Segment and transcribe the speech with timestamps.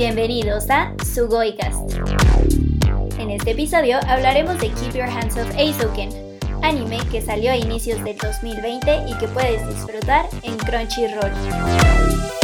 [0.00, 1.92] Bienvenidos a Sugoicast.
[3.18, 6.08] En este episodio hablaremos de Keep Your Hands Off Eizouken,
[6.62, 12.39] anime que salió a inicios del 2020 y que puedes disfrutar en Crunchyroll.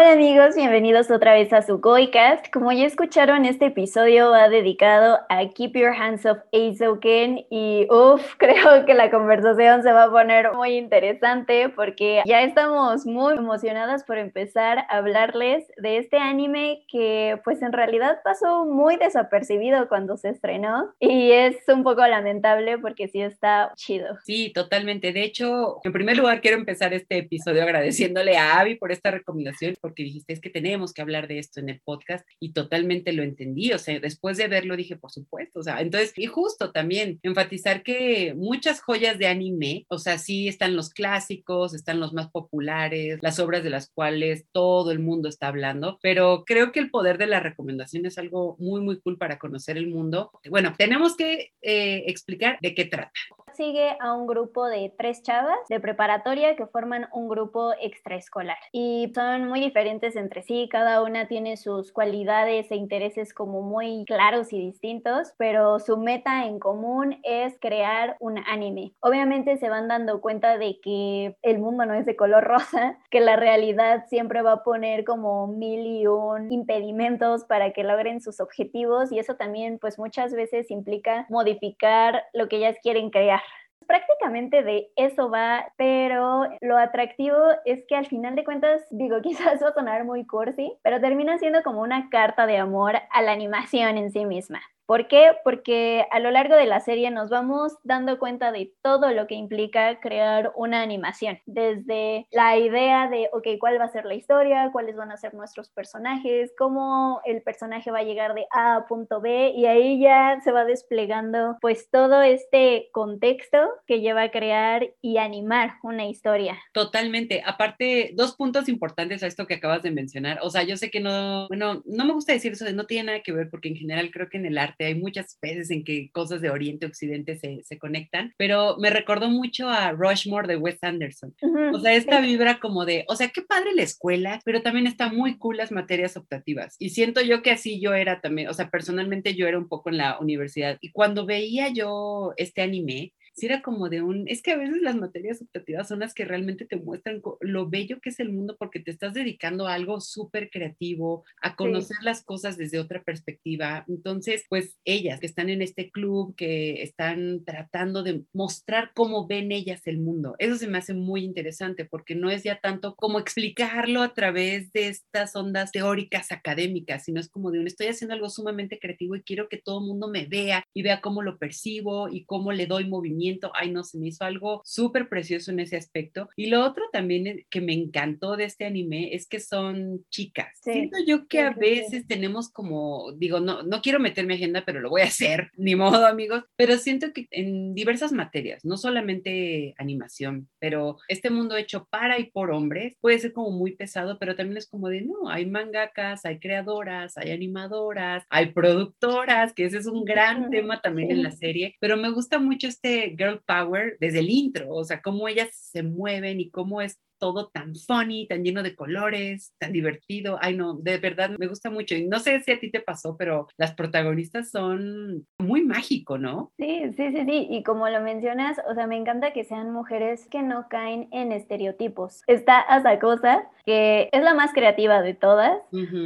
[0.00, 2.52] Hola amigos, bienvenidos otra vez a su Goicast.
[2.52, 8.34] Como ya escucharon, este episodio va dedicado a Keep Your Hands Off Eizouken y uff,
[8.38, 14.04] creo que la conversación se va a poner muy interesante porque ya estamos muy emocionadas
[14.04, 20.16] por empezar a hablarles de este anime que pues en realidad pasó muy desapercibido cuando
[20.16, 24.16] se estrenó y es un poco lamentable porque sí está chido.
[24.24, 25.12] Sí, totalmente.
[25.12, 29.74] De hecho, en primer lugar quiero empezar este episodio agradeciéndole a Avi por esta recomendación
[29.88, 33.22] porque dijiste, es que tenemos que hablar de esto en el podcast y totalmente lo
[33.22, 37.18] entendí, o sea, después de verlo dije, por supuesto, o sea, entonces, y justo también
[37.22, 42.30] enfatizar que muchas joyas de anime, o sea, sí están los clásicos, están los más
[42.30, 46.90] populares, las obras de las cuales todo el mundo está hablando, pero creo que el
[46.90, 50.30] poder de la recomendación es algo muy, muy cool para conocer el mundo.
[50.50, 53.12] Bueno, tenemos que eh, explicar de qué trata
[53.58, 59.10] sigue a un grupo de tres chavas de preparatoria que forman un grupo extraescolar y
[59.12, 64.52] son muy diferentes entre sí, cada una tiene sus cualidades e intereses como muy claros
[64.52, 68.92] y distintos, pero su meta en común es crear un anime.
[69.00, 73.20] Obviamente se van dando cuenta de que el mundo no es de color rosa, que
[73.20, 78.40] la realidad siempre va a poner como mil y un impedimentos para que logren sus
[78.40, 83.40] objetivos y eso también pues muchas veces implica modificar lo que ellas quieren crear
[83.88, 89.60] prácticamente de eso va, pero lo atractivo es que al final de cuentas, digo, quizás
[89.60, 93.32] va a sonar muy cursi, pero termina siendo como una carta de amor a la
[93.32, 94.60] animación en sí misma.
[94.88, 95.32] ¿Por qué?
[95.44, 99.34] Porque a lo largo de la serie nos vamos dando cuenta de todo lo que
[99.34, 104.70] implica crear una animación, desde la idea de, ok, ¿cuál va a ser la historia?
[104.72, 106.54] ¿Cuáles van a ser nuestros personajes?
[106.56, 109.52] ¿Cómo el personaje va a llegar de A a punto B?
[109.54, 115.18] Y ahí ya se va desplegando pues todo este contexto que lleva a crear y
[115.18, 116.58] animar una historia.
[116.72, 117.42] Totalmente.
[117.44, 120.38] Aparte, dos puntos importantes a esto que acabas de mencionar.
[120.40, 123.04] O sea, yo sé que no, bueno, no me gusta decir eso de no tiene
[123.04, 125.84] nada que ver porque en general creo que en el arte hay muchas veces en
[125.84, 130.56] que cosas de Oriente Occidente se, se conectan, pero me recordó mucho a Rushmore de
[130.56, 131.34] Wes Anderson.
[131.72, 135.12] o sea, esta vibra como de, o sea, qué padre la escuela, pero también está
[135.12, 136.76] muy cool las materias optativas.
[136.78, 139.90] Y siento yo que así yo era también, o sea, personalmente yo era un poco
[139.90, 140.78] en la universidad.
[140.80, 144.82] Y cuando veía yo este anime, si era como de un, es que a veces
[144.82, 148.56] las materias optativas son las que realmente te muestran lo bello que es el mundo
[148.58, 153.84] porque te estás dedicando a algo súper creativo, a conocer las cosas desde otra perspectiva.
[153.88, 159.52] Entonces, pues ellas que están en este club, que están tratando de mostrar cómo ven
[159.52, 163.20] ellas el mundo, eso se me hace muy interesante porque no es ya tanto como
[163.20, 168.14] explicarlo a través de estas ondas teóricas académicas, sino es como de un, estoy haciendo
[168.14, 171.38] algo sumamente creativo y quiero que todo el mundo me vea y vea cómo lo
[171.38, 175.60] percibo y cómo le doy movimiento ay no, se me hizo algo súper precioso en
[175.60, 176.28] ese aspecto.
[176.36, 180.58] Y lo otro también que me encantó de este anime es que son chicas.
[180.62, 184.80] Siento yo que a veces tenemos como, digo, no, no quiero meter mi agenda, pero
[184.80, 189.74] lo voy a hacer, ni modo amigos, pero siento que en diversas materias, no solamente
[189.78, 194.36] animación, pero este mundo hecho para y por hombres puede ser como muy pesado, pero
[194.36, 199.78] también es como de, no, hay mangakas, hay creadoras, hay animadoras, hay productoras, que ese
[199.78, 203.96] es un gran tema también en la serie, pero me gusta mucho este girl power
[204.00, 208.26] desde el intro, o sea, cómo ellas se mueven y cómo es todo tan funny,
[208.26, 210.38] tan lleno de colores, tan divertido.
[210.40, 211.94] Ay, no, de verdad me gusta mucho.
[211.94, 216.52] Y no sé si a ti te pasó, pero las protagonistas son muy mágico, ¿no?
[216.58, 217.46] Sí, sí, sí, sí.
[217.50, 221.32] Y como lo mencionas, o sea, me encanta que sean mujeres que no caen en
[221.32, 222.22] estereotipos.
[222.26, 225.58] Está hasta cosa que es la más creativa de todas,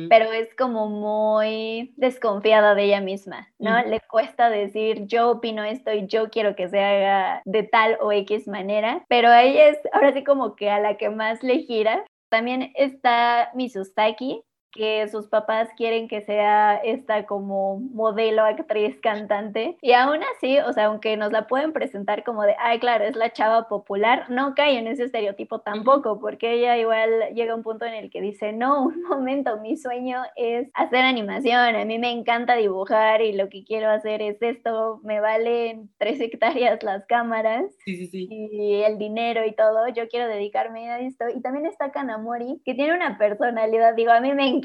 [0.09, 3.81] pero es como muy desconfiada de ella misma, ¿no?
[3.85, 8.11] Le cuesta decir, yo opino esto y yo quiero que se haga de tal o
[8.11, 12.05] X manera, pero ella es ahora sí como que a la que más le gira.
[12.29, 14.41] También está Misustaki,
[14.73, 19.77] que sus papás quieren que sea esta como modelo, actriz, cantante.
[19.81, 23.17] Y aún así, o sea, aunque nos la pueden presentar como de, ay, claro, es
[23.17, 27.63] la chava popular, no cae en ese estereotipo tampoco, porque ella igual llega a un
[27.63, 31.99] punto en el que dice, no, un momento, mi sueño es hacer animación, a mí
[31.99, 37.05] me encanta dibujar y lo que quiero hacer es esto, me valen tres hectáreas las
[37.07, 41.25] cámaras y el dinero y todo, yo quiero dedicarme a esto.
[41.35, 44.62] Y también está Kanamori, que tiene una personalidad, digo, a mí me encanta,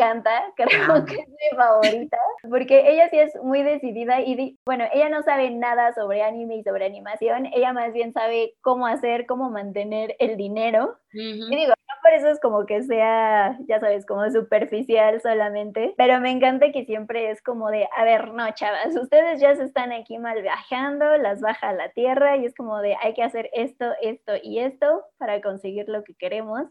[0.56, 2.18] creo que es mi favorita,
[2.50, 6.64] porque ella sí es muy decidida y bueno, ella no sabe nada sobre anime y
[6.64, 10.98] sobre animación, ella más bien sabe cómo hacer, cómo mantener el dinero.
[11.14, 16.20] Y digo, no por eso es como que sea, ya sabes, como superficial solamente, pero
[16.20, 19.92] me encanta que siempre es como de, a ver, no, chavas, ustedes ya se están
[19.92, 23.50] aquí mal viajando, las baja a la tierra y es como de, hay que hacer
[23.54, 26.66] esto, esto y esto para conseguir lo que queremos.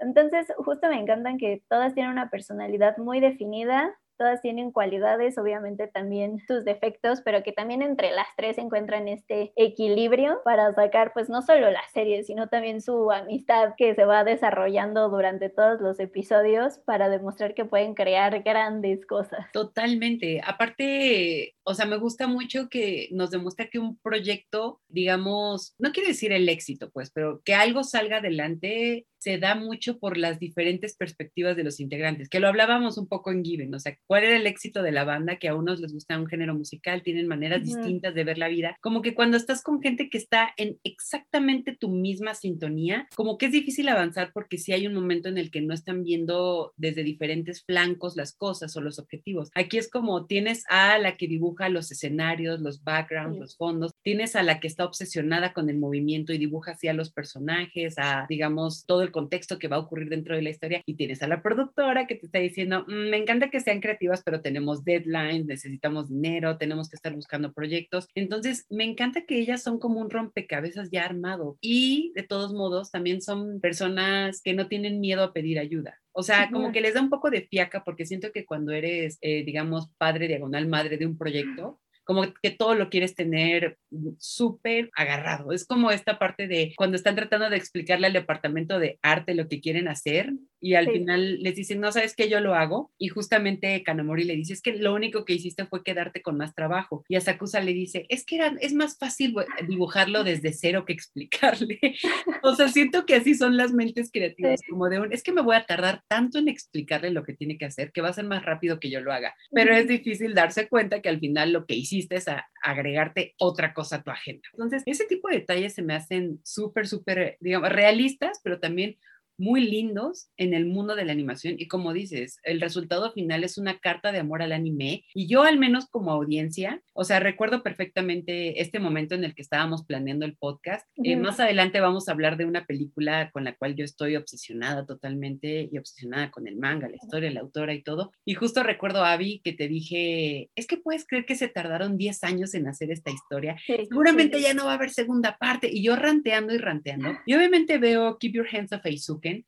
[0.00, 5.86] Entonces, justo me encantan que todas tienen una personalidad muy definida, todas tienen cualidades, obviamente
[5.88, 11.30] también sus defectos, pero que también entre las tres encuentran este equilibrio para sacar pues
[11.30, 15.98] no solo la serie, sino también su amistad que se va desarrollando durante todos los
[16.00, 19.46] episodios para demostrar que pueden crear grandes cosas.
[19.54, 20.42] Totalmente.
[20.44, 26.08] Aparte, o sea, me gusta mucho que nos demuestra que un proyecto, digamos, no quiere
[26.08, 30.96] decir el éxito, pues, pero que algo salga adelante se da mucho por las diferentes
[30.96, 34.36] perspectivas de los integrantes, que lo hablábamos un poco en Given, o sea, cuál era
[34.36, 37.62] el éxito de la banda, que a unos les gusta un género musical, tienen maneras
[37.62, 41.76] distintas de ver la vida, como que cuando estás con gente que está en exactamente
[41.76, 45.50] tu misma sintonía, como que es difícil avanzar porque si hay un momento en el
[45.50, 49.50] que no están viendo desde diferentes flancos las cosas o los objetivos.
[49.54, 54.36] Aquí es como tienes a la que dibuja los escenarios, los backgrounds, los fondos, tienes
[54.36, 58.26] a la que está obsesionada con el movimiento y dibuja así a los personajes, a
[58.28, 61.28] digamos todo el contexto que va a ocurrir dentro de la historia y tienes a
[61.28, 65.46] la productora que te está diciendo, mm, me encanta que sean creativas, pero tenemos deadlines,
[65.46, 68.08] necesitamos dinero, tenemos que estar buscando proyectos.
[68.14, 72.90] Entonces, me encanta que ellas son como un rompecabezas ya armado y de todos modos
[72.90, 75.98] también son personas que no tienen miedo a pedir ayuda.
[76.12, 79.18] O sea, como que les da un poco de fiaca porque siento que cuando eres,
[79.20, 81.80] eh, digamos, padre diagonal, madre de un proyecto,
[82.10, 83.78] como que todo lo quieres tener
[84.18, 85.52] súper agarrado.
[85.52, 89.46] Es como esta parte de cuando están tratando de explicarle al departamento de arte lo
[89.46, 92.92] que quieren hacer y al final les dicen, no sabes que yo lo hago.
[92.98, 96.54] Y justamente Kanamori le dice, es que lo único que hiciste fue quedarte con más
[96.54, 97.04] trabajo.
[97.08, 99.34] Y Asakusa le dice, es que era, es más fácil
[99.66, 101.78] dibujarlo desde cero que explicarle.
[102.42, 105.42] o sea, siento que así son las mentes creativas, como de un, es que me
[105.42, 108.24] voy a tardar tanto en explicarle lo que tiene que hacer que va a ser
[108.24, 109.34] más rápido que yo lo haga.
[109.52, 112.26] Pero es difícil darse cuenta que al final lo que hiciste es
[112.62, 114.48] agregarte otra cosa a tu agenda.
[114.52, 118.98] Entonces, ese tipo de detalles se me hacen súper, súper, digamos, realistas, pero también
[119.40, 123.58] muy lindos en el mundo de la animación y como dices, el resultado final es
[123.58, 127.62] una carta de amor al anime y yo al menos como audiencia, o sea, recuerdo
[127.62, 130.86] perfectamente este momento en el que estábamos planeando el podcast.
[131.02, 134.84] Eh, más adelante vamos a hablar de una película con la cual yo estoy obsesionada
[134.84, 138.12] totalmente y obsesionada con el manga, la historia, la autora y todo.
[138.24, 142.24] Y justo recuerdo, Abby, que te dije, es que puedes creer que se tardaron 10
[142.24, 143.56] años en hacer esta historia.
[143.66, 145.70] Seguramente ya no va a haber segunda parte.
[145.72, 147.12] Y yo ranteando y ranteando.
[147.24, 148.84] Y obviamente veo Keep Your Hands Off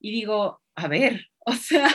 [0.00, 1.88] Y digo, a ver, o sea,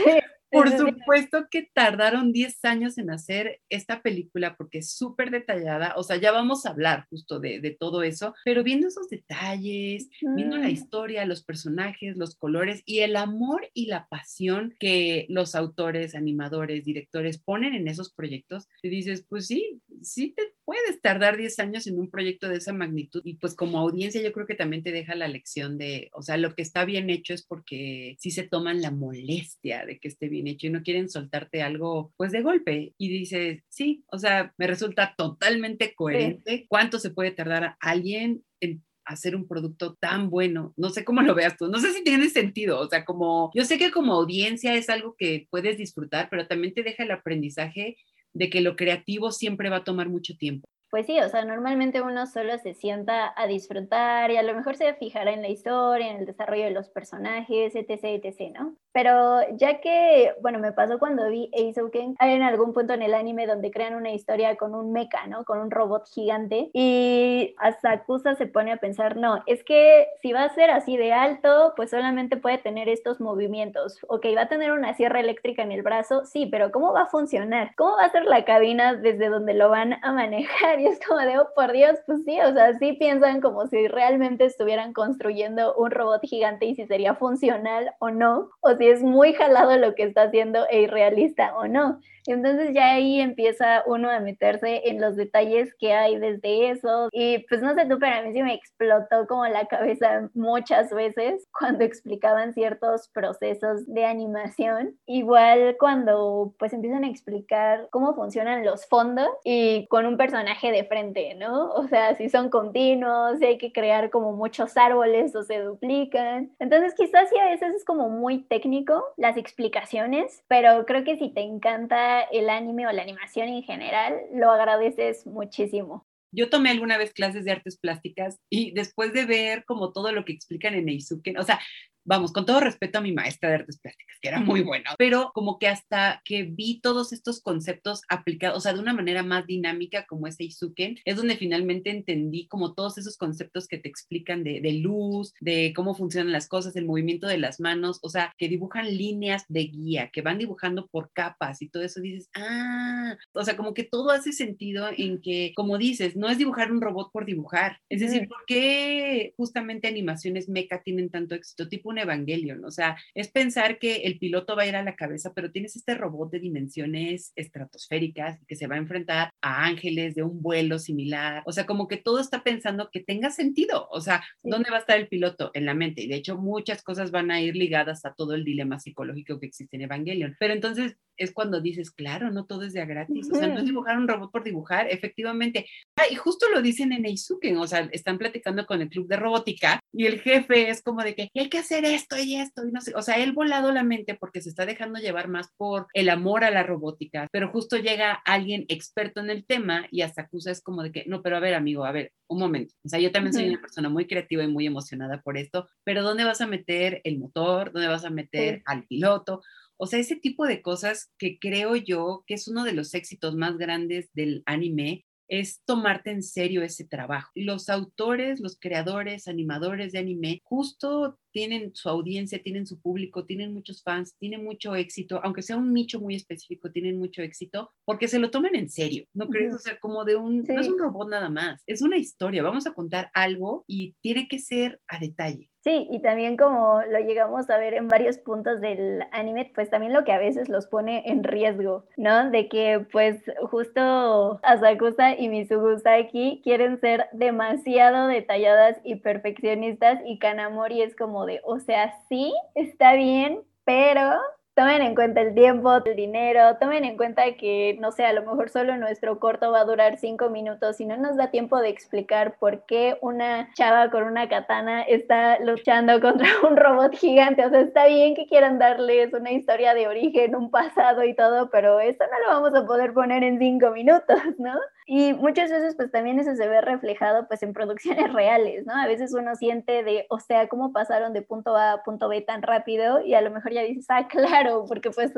[0.50, 6.04] por supuesto que tardaron 10 años en hacer esta película porque es súper detallada, o
[6.04, 10.58] sea, ya vamos a hablar justo de, de todo eso, pero viendo esos detalles, viendo
[10.58, 16.16] la historia, los personajes, los colores y el amor y la pasión que los autores,
[16.16, 21.60] animadores, directores ponen en esos proyectos, te dices, pues sí, sí te puedes tardar 10
[21.60, 24.84] años en un proyecto de esa magnitud y pues como audiencia yo creo que también
[24.84, 28.32] te deja la lección de, o sea, lo que está bien hecho es porque sí
[28.32, 32.32] se toman la molestia de que esté bien hecho y no quieren soltarte algo pues
[32.32, 32.94] de golpe.
[32.98, 36.66] Y dices, sí, o sea, me resulta totalmente coherente.
[36.68, 40.74] ¿Cuánto se puede tardar alguien en hacer un producto tan bueno.
[40.76, 43.64] No sé cómo lo veas tú, no sé si tiene sentido, o sea, como yo
[43.64, 47.98] sé que como audiencia es algo que puedes disfrutar, pero también te deja el aprendizaje
[48.34, 50.68] de que lo creativo siempre va a tomar mucho tiempo.
[50.90, 54.78] Pues sí, o sea, normalmente uno solo se sienta a disfrutar y a lo mejor
[54.78, 58.76] se fijará en la historia, en el desarrollo de los personajes, etc, etc, ¿no?
[58.94, 63.14] Pero ya que, bueno, me pasó cuando vi Eizouken, hay en algún punto en el
[63.16, 65.44] anime donde crean una historia con un mecha, ¿no?
[65.44, 70.46] Con un robot gigante y Asakusa se pone a pensar, no, es que si va
[70.46, 74.00] a ser así de alto, pues solamente puede tener estos movimientos.
[74.08, 77.08] Ok, va a tener una sierra eléctrica en el brazo, sí, pero ¿cómo va a
[77.08, 77.76] funcionar?
[77.76, 80.77] ¿Cómo va a ser la cabina desde donde lo van a manejar?
[80.78, 83.88] Y es como de, oh, por Dios, pues sí, o sea, sí piensan como si
[83.88, 89.02] realmente estuvieran construyendo un robot gigante y si sería funcional o no, o si es
[89.02, 92.00] muy jalado lo que está haciendo e irrealista o no.
[92.32, 97.10] Entonces ya ahí empieza uno a meterse en los detalles que hay desde eso.
[97.12, 100.92] Y pues no sé tú, pero a mí sí me explotó como la cabeza muchas
[100.92, 104.96] veces cuando explicaban ciertos procesos de animación.
[105.06, 110.84] Igual cuando pues empiezan a explicar cómo funcionan los fondos y con un personaje de
[110.84, 111.72] frente, ¿no?
[111.72, 116.52] O sea, si son continuos, si hay que crear como muchos árboles o se duplican.
[116.60, 121.30] Entonces quizás sí a veces es como muy técnico las explicaciones, pero creo que si
[121.30, 126.06] te encanta el anime o la animación en general, lo agradeces muchísimo.
[126.32, 130.26] Yo tomé alguna vez clases de artes plásticas y después de ver como todo lo
[130.26, 131.60] que explican en Eizuken, o sea,
[132.08, 135.32] vamos, con todo respeto a mi maestra de artes plásticas, que era muy buena, pero
[135.34, 139.46] como que hasta que vi todos estos conceptos aplicados, o sea, de una manera más
[139.46, 144.44] dinámica como ese Izuken, es donde finalmente entendí como todos esos conceptos que te explican
[144.44, 148.34] de, de luz, de cómo funcionan las cosas, el movimiento de las manos, o sea,
[148.38, 153.18] que dibujan líneas de guía, que van dibujando por capas y todo eso, dices, ah,
[153.34, 156.82] o sea, como que todo hace sentido en que, como dices, no es dibujar un
[156.82, 162.00] robot por dibujar, es decir, ¿por qué justamente animaciones meca tienen tanto éxito, tipo un
[162.00, 162.64] Evangelion?
[162.66, 165.76] O sea, es pensar que el piloto va a ir a la cabeza, pero tienes
[165.76, 170.80] este robot de dimensiones estratosféricas que se va a enfrentar a ángeles de un vuelo
[170.80, 174.78] similar, o sea, como que todo está pensando que tenga sentido, o sea, ¿dónde va
[174.78, 175.52] a estar el piloto?
[175.54, 178.44] En la mente, y de hecho muchas cosas van a ir ligadas a todo el
[178.44, 182.74] dilema psicológico que existe en Evangelion, pero entonces es cuando dices, claro, no todo es
[182.74, 185.68] de gratis, o sea, no es dibujar un robot por dibujar, efectivamente.
[185.96, 189.18] Ah, y justo lo dicen en Eizuken, o sea, están platicando con el club de
[189.18, 192.72] robótica y el jefe es como de que hay que hacer esto y esto y
[192.72, 195.88] no sé, o sea, él volado la mente porque se está dejando llevar más por
[195.94, 200.24] el amor a la robótica, pero justo llega alguien experto en el tema y hasta
[200.24, 202.90] acusa es como de que, no, pero a ver, amigo, a ver, un momento, o
[202.90, 206.24] sea, yo también soy una persona muy creativa y muy emocionada por esto, pero ¿dónde
[206.24, 207.72] vas a meter el motor?
[207.72, 209.42] ¿Dónde vas a meter al piloto?
[209.78, 213.36] O sea, ese tipo de cosas que creo yo que es uno de los éxitos
[213.36, 217.32] más grandes del anime, es tomarte en serio ese trabajo.
[217.36, 223.54] Los autores, los creadores, animadores de anime, justo tienen su audiencia, tienen su público, tienen
[223.54, 228.08] muchos fans, tienen mucho éxito, aunque sea un nicho muy específico, tienen mucho éxito porque
[228.08, 229.54] se lo toman en serio, ¿no crees?
[229.54, 232.66] O sea, como de un, no es un robot nada más, es una historia, vamos
[232.66, 235.52] a contar algo y tiene que ser a detalle.
[235.68, 239.92] Sí, y también como lo llegamos a ver en varios puntos del anime, pues también
[239.92, 242.30] lo que a veces los pone en riesgo, ¿no?
[242.30, 250.84] De que pues justo Asakusa y Misugusaki quieren ser demasiado detalladas y perfeccionistas y Kanamori
[250.84, 254.20] es como o sea, sí, está bien, pero
[254.58, 258.22] tomen en cuenta el tiempo, el dinero, tomen en cuenta que, no sé, a lo
[258.24, 261.70] mejor solo nuestro corto va a durar cinco minutos y no nos da tiempo de
[261.70, 267.46] explicar por qué una chava con una katana está luchando contra un robot gigante.
[267.46, 271.52] O sea, está bien que quieran darles una historia de origen, un pasado y todo,
[271.52, 274.56] pero eso no lo vamos a poder poner en cinco minutos, ¿no?
[274.90, 278.74] Y muchas veces pues también eso se ve reflejado pues en producciones reales, ¿no?
[278.74, 282.22] A veces uno siente de, o sea, ¿cómo pasaron de punto A a punto B
[282.22, 283.02] tan rápido?
[283.02, 285.12] Y a lo mejor ya dices, ah, claro, porque pues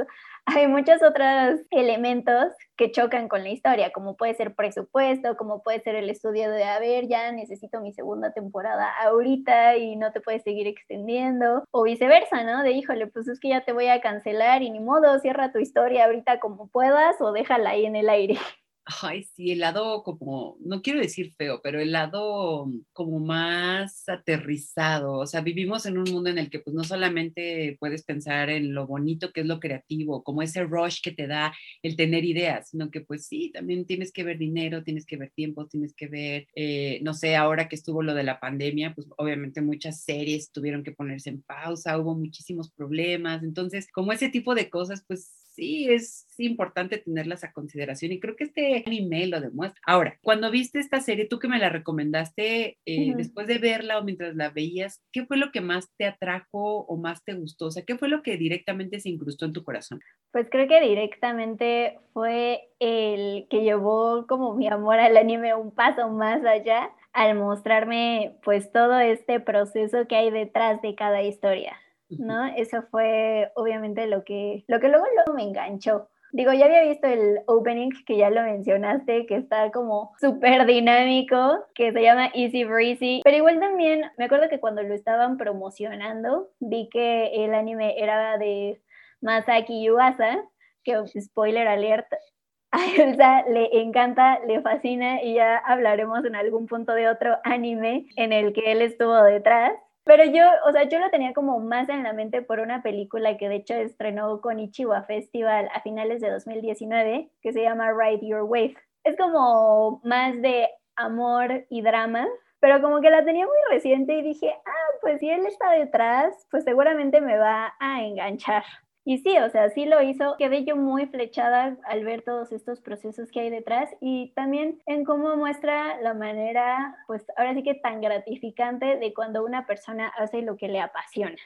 [0.48, 5.82] hay muchos otros elementos que chocan con la historia, como puede ser presupuesto, como puede
[5.82, 10.20] ser el estudio de, a ver, ya necesito mi segunda temporada ahorita y no te
[10.20, 12.64] puedes seguir extendiendo, o viceversa, ¿no?
[12.64, 15.60] De, híjole, pues es que ya te voy a cancelar y ni modo, cierra tu
[15.60, 18.38] historia ahorita como puedas o déjala ahí en el aire.
[19.04, 25.20] Ay, sí, el lado como, no quiero decir feo, pero el lado como más aterrizado.
[25.20, 28.74] O sea, vivimos en un mundo en el que pues no solamente puedes pensar en
[28.74, 31.54] lo bonito que es lo creativo, como ese rush que te da
[31.84, 35.30] el tener ideas, sino que pues sí, también tienes que ver dinero, tienes que ver
[35.36, 39.08] tiempo, tienes que ver, eh, no sé, ahora que estuvo lo de la pandemia, pues
[39.18, 43.44] obviamente muchas series tuvieron que ponerse en pausa, hubo muchísimos problemas.
[43.44, 48.36] Entonces, como ese tipo de cosas, pues sí es importante tenerlas a consideración y creo
[48.36, 49.82] que este anime lo demuestra.
[49.86, 54.04] Ahora, cuando viste esta serie, tú que me la recomendaste, eh, después de verla o
[54.04, 57.66] mientras la veías, ¿qué fue lo que más te atrajo o más te gustó?
[57.66, 60.00] O sea, ¿qué fue lo que directamente se incrustó en tu corazón?
[60.32, 66.10] Pues creo que directamente fue el que llevó como mi amor al anime un paso
[66.10, 71.76] más allá al mostrarme pues todo este proceso que hay detrás de cada historia.
[72.10, 72.48] ¿No?
[72.56, 76.10] Eso fue obviamente lo que, lo que luego, me enganchó.
[76.32, 81.66] Digo, ya había visto el opening que ya lo mencionaste, que está como súper dinámico,
[81.74, 86.50] que se llama Easy Breezy, pero igual también me acuerdo que cuando lo estaban promocionando,
[86.60, 88.80] vi que el anime era de
[89.22, 90.44] Masaki Yuasa,
[90.84, 92.08] que spoiler alert,
[92.72, 98.06] a Elsa le encanta, le fascina y ya hablaremos en algún punto de otro anime
[98.16, 99.74] en el que él estuvo detrás.
[100.04, 103.38] Pero yo, o sea, yo lo tenía como más en la mente por una película
[103.38, 108.26] que de hecho estrenó con Ichiwa Festival a finales de 2019, que se llama Ride
[108.26, 108.76] Your Wave.
[109.04, 112.28] Es como más de amor y drama,
[112.60, 116.48] pero como que la tenía muy reciente y dije, ah, pues si él está detrás,
[116.52, 118.64] pues seguramente me va a enganchar.
[119.10, 120.36] Y sí, o sea, sí lo hizo.
[120.38, 125.04] Quedé yo muy flechada al ver todos estos procesos que hay detrás y también en
[125.04, 130.44] cómo muestra la manera, pues ahora sí que tan gratificante de cuando una persona hace
[130.44, 131.38] lo que le apasiona.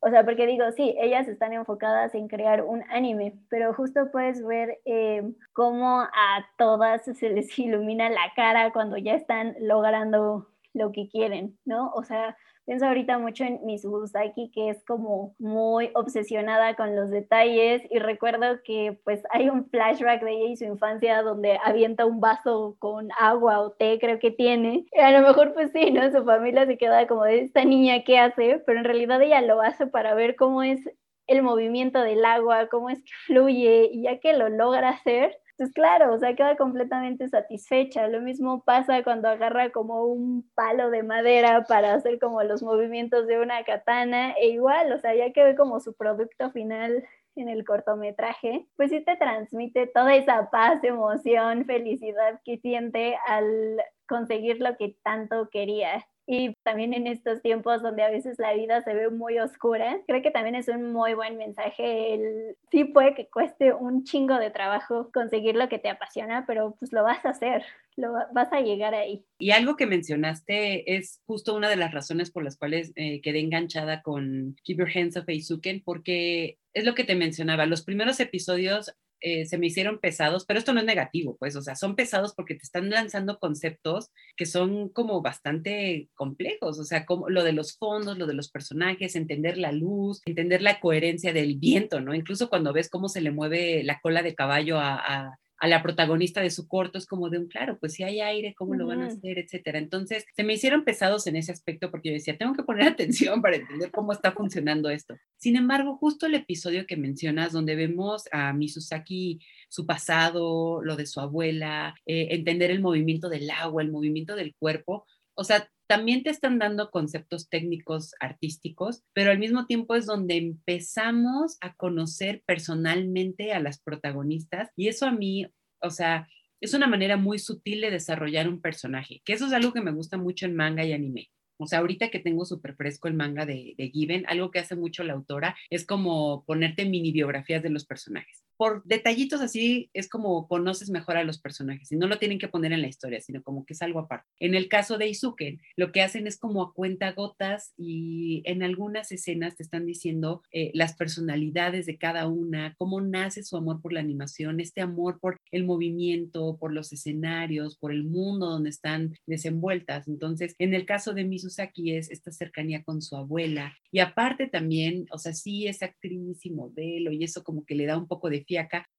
[0.00, 4.42] O sea, porque digo, sí, ellas están enfocadas en crear un anime, pero justo puedes
[4.42, 5.22] ver eh,
[5.52, 11.58] cómo a todas se les ilumina la cara cuando ya están logrando lo que quieren,
[11.66, 11.90] ¿no?
[11.90, 12.34] O sea,
[12.70, 18.62] Pienso ahorita mucho en Mizusaki, que es como muy obsesionada con los detalles y recuerdo
[18.62, 23.08] que pues hay un flashback de ella y su infancia donde avienta un vaso con
[23.18, 24.86] agua o té, creo que tiene.
[24.92, 26.12] Y a lo mejor pues sí, ¿no?
[26.12, 28.62] Su familia se queda como de esta niña, ¿qué hace?
[28.64, 30.78] Pero en realidad ella lo hace para ver cómo es
[31.26, 35.72] el movimiento del agua, cómo es que fluye y ya que lo logra hacer, pues
[35.74, 38.08] claro, o sea, queda completamente satisfecha.
[38.08, 43.26] Lo mismo pasa cuando agarra como un palo de madera para hacer como los movimientos
[43.26, 47.04] de una katana, e igual, o sea, ya que ve como su producto final
[47.36, 53.82] en el cortometraje, pues sí te transmite toda esa paz, emoción, felicidad que siente al
[54.08, 56.06] conseguir lo que tanto quería.
[56.32, 60.22] Y también en estos tiempos donde a veces la vida se ve muy oscura, creo
[60.22, 62.14] que también es un muy buen mensaje.
[62.14, 66.76] El, sí puede que cueste un chingo de trabajo conseguir lo que te apasiona, pero
[66.78, 67.64] pues lo vas a hacer,
[67.96, 69.24] lo vas a llegar ahí.
[69.40, 73.40] Y algo que mencionaste es justo una de las razones por las cuales eh, quedé
[73.40, 78.20] enganchada con Keep Your Hands Off Aizuken, porque es lo que te mencionaba, los primeros
[78.20, 81.96] episodios eh, se me hicieron pesados, pero esto no es negativo, pues, o sea, son
[81.96, 87.44] pesados porque te están lanzando conceptos que son como bastante complejos, o sea, como lo
[87.44, 92.00] de los fondos, lo de los personajes, entender la luz, entender la coherencia del viento,
[92.00, 92.14] ¿no?
[92.14, 96.40] Incluso cuando ves cómo se le mueve la cola de caballo a a la protagonista
[96.40, 99.02] de su corto es como de un claro, pues si hay aire, ¿cómo lo van
[99.02, 99.38] a hacer?
[99.38, 99.78] Etcétera.
[99.78, 103.42] Entonces, se me hicieron pesados en ese aspecto porque yo decía, tengo que poner atención
[103.42, 105.16] para entender cómo está funcionando esto.
[105.36, 111.06] Sin embargo, justo el episodio que mencionas, donde vemos a Misusaki, su pasado, lo de
[111.06, 116.22] su abuela, eh, entender el movimiento del agua, el movimiento del cuerpo, o sea, también
[116.22, 122.44] te están dando conceptos técnicos artísticos, pero al mismo tiempo es donde empezamos a conocer
[122.46, 125.48] personalmente a las protagonistas y eso a mí,
[125.80, 126.28] o sea,
[126.60, 129.90] es una manera muy sutil de desarrollar un personaje, que eso es algo que me
[129.90, 131.28] gusta mucho en manga y anime.
[131.56, 134.76] O sea, ahorita que tengo súper fresco el manga de, de Given, algo que hace
[134.76, 140.06] mucho la autora es como ponerte mini biografías de los personajes por detallitos así es
[140.06, 143.18] como conoces mejor a los personajes y no lo tienen que poner en la historia,
[143.22, 144.28] sino como que es algo aparte.
[144.38, 148.62] En el caso de Izuken, lo que hacen es como a cuenta gotas y en
[148.62, 153.80] algunas escenas te están diciendo eh, las personalidades de cada una, cómo nace su amor
[153.80, 158.68] por la animación, este amor por el movimiento, por los escenarios, por el mundo donde
[158.68, 160.06] están desenvueltas.
[160.06, 165.06] Entonces, en el caso de Mizusaki es esta cercanía con su abuela y aparte también,
[165.12, 168.28] o sea, sí es actriz y modelo y eso como que le da un poco
[168.28, 168.44] de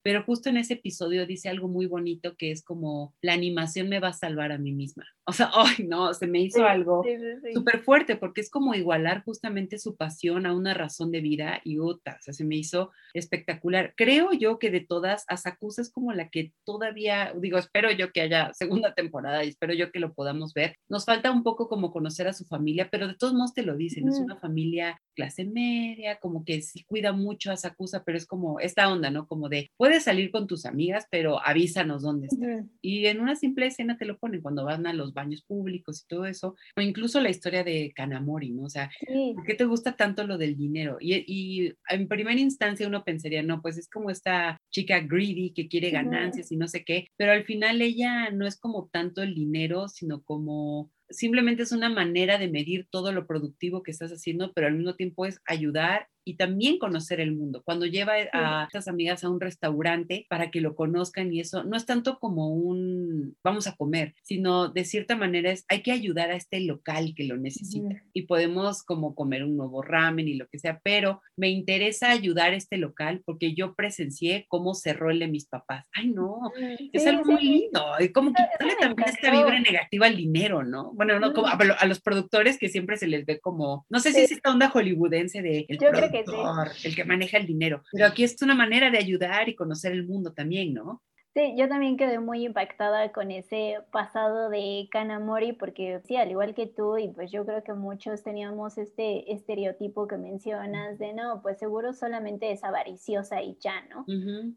[0.03, 3.99] pero justo en ese episodio dice algo muy bonito que es como la animación me
[3.99, 5.05] va a salvar a mí misma.
[5.31, 7.05] O sea, ay, no, se me hizo algo
[7.53, 11.77] súper fuerte porque es como igualar justamente su pasión a una razón de vida y
[11.77, 13.93] otra, o sea, se me hizo espectacular.
[13.95, 18.21] Creo yo que de todas, Asakusa es como la que todavía, digo, espero yo que
[18.21, 20.75] haya segunda temporada y espero yo que lo podamos ver.
[20.89, 23.77] Nos falta un poco como conocer a su familia, pero de todos modos te lo
[23.77, 28.25] dicen, es una familia clase media, como que sí cuida mucho a Sakusa, pero es
[28.25, 29.27] como esta onda, ¿no?
[29.27, 32.65] Como de, puedes salir con tus amigas, pero avísanos dónde estás.
[32.81, 36.07] Y en una simple escena te lo ponen cuando van a los baños públicos y
[36.07, 38.63] todo eso, o incluso la historia de Kanamori, ¿no?
[38.63, 38.89] O sea,
[39.35, 40.97] ¿por qué te gusta tanto lo del dinero?
[40.99, 45.67] Y, y, en primera instancia uno pensaría, no, pues es como esta chica greedy que
[45.67, 49.35] quiere ganancias y no sé qué, pero al final ella no es como tanto el
[49.35, 54.53] dinero, sino como simplemente es una manera de medir todo lo productivo que estás haciendo,
[54.53, 57.61] pero al mismo tiempo es ayudar y también conocer el mundo.
[57.63, 61.77] Cuando lleva a estas amigas a un restaurante para que lo conozcan y eso, no
[61.77, 66.31] es tanto como un vamos a comer, sino de cierta manera es hay que ayudar
[66.31, 70.47] a este local que lo necesita y podemos como comer un nuevo ramen y lo
[70.47, 75.19] que sea, pero me interesa ayudar a este local porque yo presencié cómo cerró el
[75.19, 75.85] de mis papás.
[75.93, 76.51] Ay, no,
[76.91, 80.91] es algo muy lindo y como quitarle también esta vibra negativa al dinero, ¿no?
[80.93, 84.21] Bueno, no, como a, los productores que siempre se les ve como, no sé si
[84.21, 85.77] es esta onda hollywoodense de el
[86.13, 87.83] el que maneja el dinero.
[87.91, 91.01] Pero aquí es una manera de ayudar y conocer el mundo también, ¿no?
[91.33, 96.53] Sí, yo también quedé muy impactada con ese pasado de Kanamori porque sí, al igual
[96.53, 101.41] que tú y pues yo creo que muchos teníamos este estereotipo que mencionas de no,
[101.41, 104.03] pues seguro solamente es avariciosa y ya, ¿no?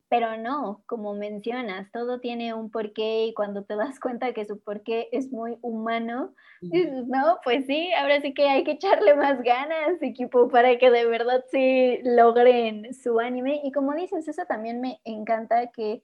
[0.09, 4.61] Pero no, como mencionas, todo tiene un porqué y cuando te das cuenta que su
[4.61, 9.41] porqué es muy humano, dices, no, pues sí, ahora sí que hay que echarle más
[9.45, 14.81] ganas, equipo, para que de verdad sí logren su anime y como dices, eso también
[14.81, 16.03] me encanta que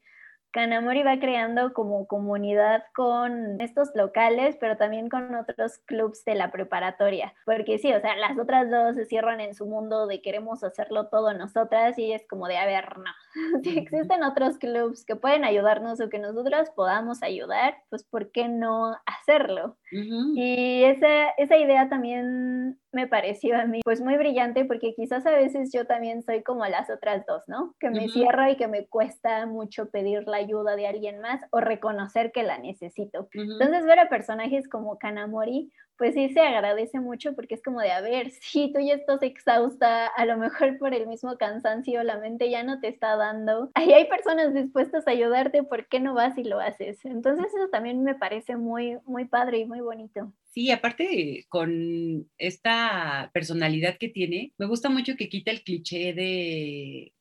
[0.52, 6.50] Kanamori va creando como comunidad con estos locales, pero también con otros clubs de la
[6.50, 7.34] preparatoria.
[7.44, 11.08] Porque sí, o sea, las otras dos se cierran en su mundo de queremos hacerlo
[11.08, 13.10] todo nosotras y es como de, a ver, no.
[13.62, 18.48] Si existen otros clubs que pueden ayudarnos o que nosotras podamos ayudar, pues ¿por qué
[18.48, 19.76] no hacerlo?
[19.92, 25.32] Y esa, esa idea también me pareció a mí pues muy brillante porque quizás a
[25.32, 27.74] veces yo también soy como las otras dos, ¿no?
[27.78, 31.60] Que me cierro y que me cuesta mucho pedir la ayuda de alguien más o
[31.60, 33.28] reconocer que la necesito.
[33.32, 37.92] Entonces ver a personajes como Kanamori pues sí se agradece mucho porque es como de,
[37.92, 42.16] a ver, si tú ya estás exhausta, a lo mejor por el mismo cansancio, la
[42.16, 43.70] mente ya no te está dando.
[43.74, 47.04] Ahí hay personas dispuestas a ayudarte, ¿por qué no vas y lo haces?
[47.04, 50.32] Entonces eso también me parece muy, muy padre y muy bonito.
[50.52, 57.12] Sí, aparte con esta personalidad que tiene, me gusta mucho que quita el cliché de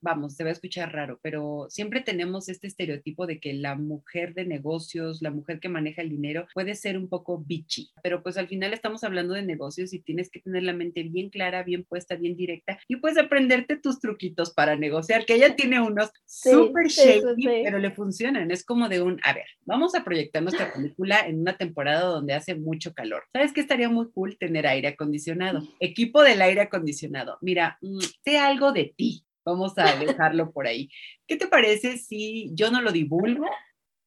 [0.00, 4.34] vamos, se va a escuchar raro, pero siempre tenemos este estereotipo de que la mujer
[4.34, 8.36] de negocios, la mujer que maneja el dinero, puede ser un poco bitchy, pero pues
[8.36, 11.84] al final estamos hablando de negocios y tienes que tener la mente bien clara, bien
[11.84, 16.88] puesta, bien directa y puedes aprenderte tus truquitos para negociar, que ella tiene unos súper
[16.88, 18.50] shady, pero le funcionan.
[18.50, 22.34] Es como de un, a ver, vamos a proyectar nuestra película en una temporada donde
[22.34, 23.24] hace mucho calor.
[23.32, 25.62] ¿Sabes qué estaría muy cool tener aire acondicionado?
[25.80, 27.38] Equipo del aire acondicionado.
[27.40, 30.88] Mira, mm, sé algo de ti Vamos a dejarlo por ahí.
[31.26, 33.46] ¿Qué te parece si yo no lo divulgo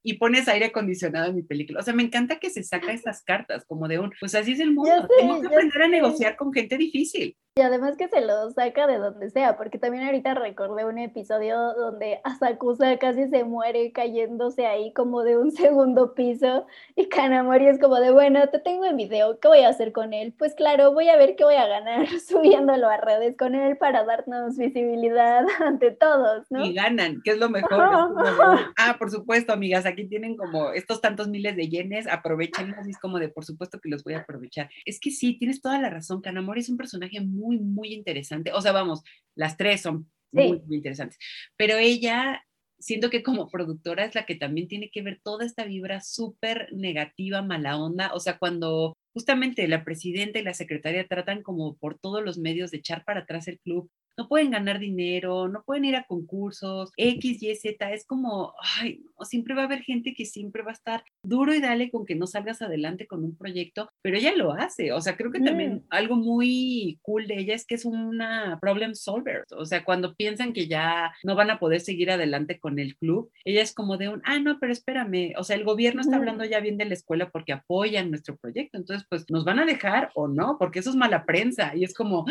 [0.04, 1.80] y pones aire acondicionado en mi película?
[1.80, 4.60] O sea, me encanta que se saca esas cartas como de un, pues así es
[4.60, 7.38] el mundo, tengo que aprender a negociar con gente difícil.
[7.58, 11.74] Y además que se lo saca de donde sea, porque también ahorita recordé un episodio
[11.76, 17.80] donde Asakusa casi se muere cayéndose ahí como de un segundo piso y Kanamori es
[17.80, 20.34] como de, bueno, te tengo en video, ¿qué voy a hacer con él?
[20.38, 24.04] Pues claro, voy a ver qué voy a ganar subiéndolo a redes con él para
[24.04, 26.66] darnos visibilidad ante todos, ¿no?
[26.66, 27.80] Y ganan, que es lo mejor.
[27.80, 33.00] ah, por supuesto, amigas, aquí tienen como estos tantos miles de yenes, aprovechenlos y es
[33.00, 34.70] como de, por supuesto que los voy a aprovechar.
[34.84, 38.52] Es que sí, tienes toda la razón, Kanamori es un personaje muy muy, muy interesante.
[38.54, 39.04] O sea, vamos,
[39.36, 41.18] las tres son muy, muy interesantes.
[41.56, 42.44] Pero ella,
[42.80, 46.68] siento que como productora es la que también tiene que ver toda esta vibra súper
[46.74, 48.12] negativa, mala onda.
[48.14, 52.72] O sea, cuando justamente la presidenta y la secretaria tratan como por todos los medios
[52.72, 56.92] de echar para atrás el club, no pueden ganar dinero, no pueden ir a concursos,
[56.98, 60.74] X, Y, Z, es como, ay, siempre va a haber gente que siempre va a
[60.74, 64.54] estar duro y dale con que no salgas adelante con un proyecto, pero ella lo
[64.54, 65.84] hace, o sea, creo que también mm.
[65.90, 70.54] algo muy cool de ella es que es una problem solver, o sea, cuando piensan
[70.54, 74.10] que ya no van a poder seguir adelante con el club, ella es como de
[74.10, 76.94] un, ah, no, pero espérame, o sea, el gobierno está hablando ya bien de la
[76.94, 80.58] escuela porque apoyan nuestro proyecto, entonces, pues, ¿nos van a dejar o no?
[80.60, 82.26] Porque eso es mala prensa y es como,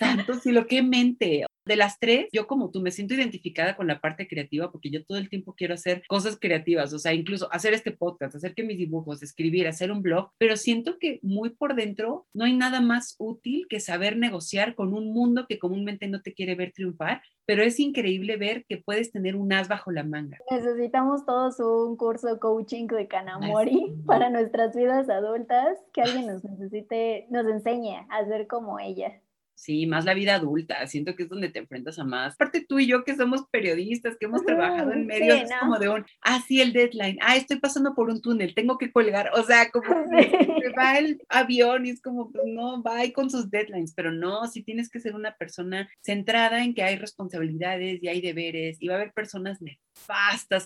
[0.00, 1.44] santo lo que mente.
[1.66, 5.04] De las tres, yo como tú me siento identificada con la parte creativa porque yo
[5.04, 8.64] todo el tiempo quiero hacer cosas creativas, o sea, incluso hacer este podcast, hacer que
[8.64, 12.80] mis dibujos, escribir, hacer un blog, pero siento que muy por dentro no hay nada
[12.80, 17.22] más útil que saber negociar con un mundo que comúnmente no te quiere ver triunfar,
[17.46, 20.38] pero es increíble ver que puedes tener un as bajo la manga.
[20.50, 27.26] Necesitamos todos un curso coaching de Kanamori para nuestras vidas adultas, que alguien nos necesite,
[27.30, 29.20] nos enseñe a ser como ella.
[29.60, 32.32] Sí, más la vida adulta, siento que es donde te enfrentas a más.
[32.32, 35.90] Aparte tú y yo que somos periodistas, que hemos trabajado en medios, es como de
[35.90, 39.42] un, ah, sí, el deadline, ah, estoy pasando por un túnel, tengo que colgar, o
[39.42, 39.84] sea, como
[40.64, 44.12] se va el avión y es como, pues no, va ahí con sus deadlines, pero
[44.12, 48.78] no, si tienes que ser una persona centrada en que hay responsabilidades y hay deberes
[48.80, 49.89] y va a haber personas nefastas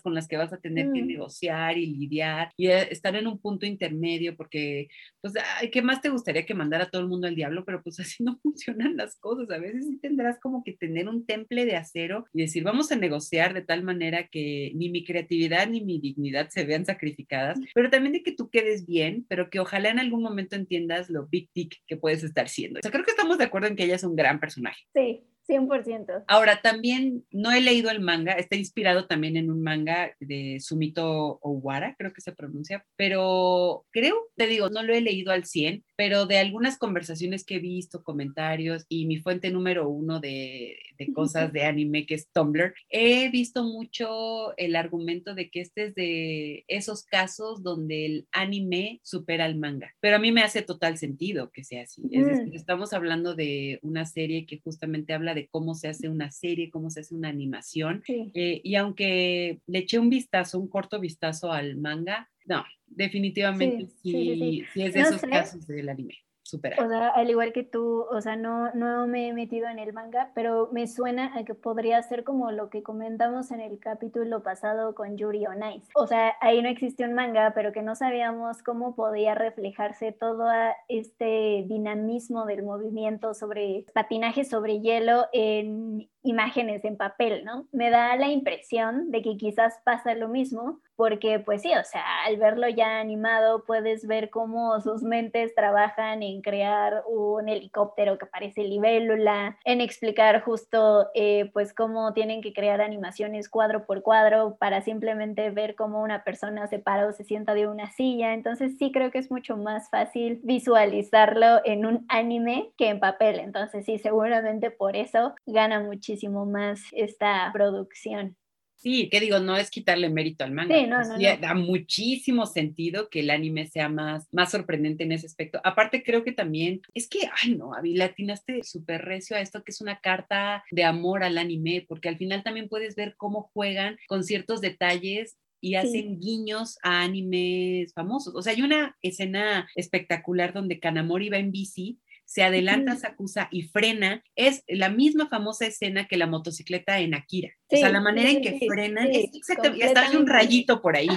[0.02, 1.06] con las que vas a tener que mm.
[1.06, 4.88] negociar y lidiar y eh, estar en un punto intermedio porque,
[5.20, 7.64] pues, ay, ¿qué más te gustaría que mandara a todo el mundo al diablo?
[7.64, 9.50] Pero pues así no funciona las cosas.
[9.50, 12.96] A veces sí tendrás como que tener un temple de acero y decir, vamos a
[12.96, 17.90] negociar de tal manera que ni mi creatividad ni mi dignidad se vean sacrificadas, pero
[17.90, 21.50] también de que tú quedes bien, pero que ojalá en algún momento entiendas lo big
[21.52, 22.80] tick que puedes estar siendo.
[22.80, 24.82] O sea, creo que estamos de acuerdo en que ella es un gran personaje.
[24.94, 25.24] Sí.
[25.48, 26.24] 100%.
[26.26, 31.38] Ahora, también no he leído el manga, está inspirado también en un manga de Sumito
[31.42, 35.84] Owara, creo que se pronuncia, pero creo, te digo, no lo he leído al 100,
[35.96, 41.12] pero de algunas conversaciones que he visto, comentarios y mi fuente número uno de, de
[41.12, 45.94] cosas de anime, que es Tumblr, he visto mucho el argumento de que este es
[45.94, 50.98] de esos casos donde el anime supera al manga, pero a mí me hace total
[50.98, 52.02] sentido que sea así.
[52.10, 56.30] Es decir, estamos hablando de una serie que justamente habla de cómo se hace una
[56.30, 58.02] serie, cómo se hace una animación.
[58.06, 62.64] Eh, y aunque le eché un vistazo, un corto vistazo al manga, no,
[62.96, 66.14] definitivamente sí, sí, es de esos casos del anime.
[66.52, 69.94] O sea, al igual que tú, o sea, no, no me he metido en el
[69.94, 74.42] manga, pero me suena a que podría ser como lo que comentamos en el capítulo
[74.42, 75.88] pasado con Yuri on Ice.
[75.94, 80.46] O sea, ahí no existe un manga, pero que no sabíamos cómo podía reflejarse todo
[80.88, 87.66] este dinamismo del movimiento sobre patinaje sobre hielo en imágenes en papel, ¿no?
[87.70, 92.24] Me da la impresión de que quizás pasa lo mismo, porque pues sí, o sea,
[92.24, 98.26] al verlo ya animado puedes ver cómo sus mentes trabajan en crear un helicóptero que
[98.26, 104.56] parece libélula, en explicar justo eh, pues cómo tienen que crear animaciones cuadro por cuadro
[104.58, 108.32] para simplemente ver cómo una persona se para o se sienta de una silla.
[108.32, 113.40] Entonces sí creo que es mucho más fácil visualizarlo en un anime que en papel.
[113.40, 116.13] Entonces sí, seguramente por eso gana muchísimo
[116.46, 118.36] más esta producción.
[118.84, 120.76] Sí, que digo, no es quitarle mérito al manga.
[120.76, 125.24] Sí, no, no, Da muchísimo sentido que el anime sea más, más sorprendente en ese
[125.26, 125.58] aspecto.
[125.64, 129.64] Aparte, creo que también, es que, ay, no, Avi, le atinaste súper recio a esto
[129.64, 133.50] que es una carta de amor al anime, porque al final también puedes ver cómo
[133.54, 138.34] juegan con ciertos detalles y hacen guiños a animes famosos.
[138.34, 143.62] O sea, hay una escena espectacular donde Kanamori va en bici se adelanta Sakusa y
[143.62, 147.50] frena, es la misma famosa escena que la motocicleta en Akira.
[147.70, 150.96] o sea, la manera en que frenan es exactamente, y hasta hay un rayito por
[150.96, 151.08] ahí.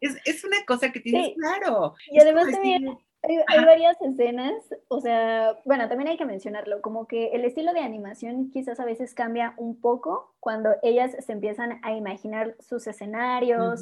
[0.00, 1.94] Es, es, una cosa que tienes, claro.
[2.10, 2.86] Y además también
[3.26, 4.54] hay, varias escenas,
[4.88, 8.84] o sea, bueno, también hay que mencionarlo, como que el estilo de animación quizás a
[8.84, 13.80] veces cambia un poco cuando ellas se empiezan a imaginar sus escenarios,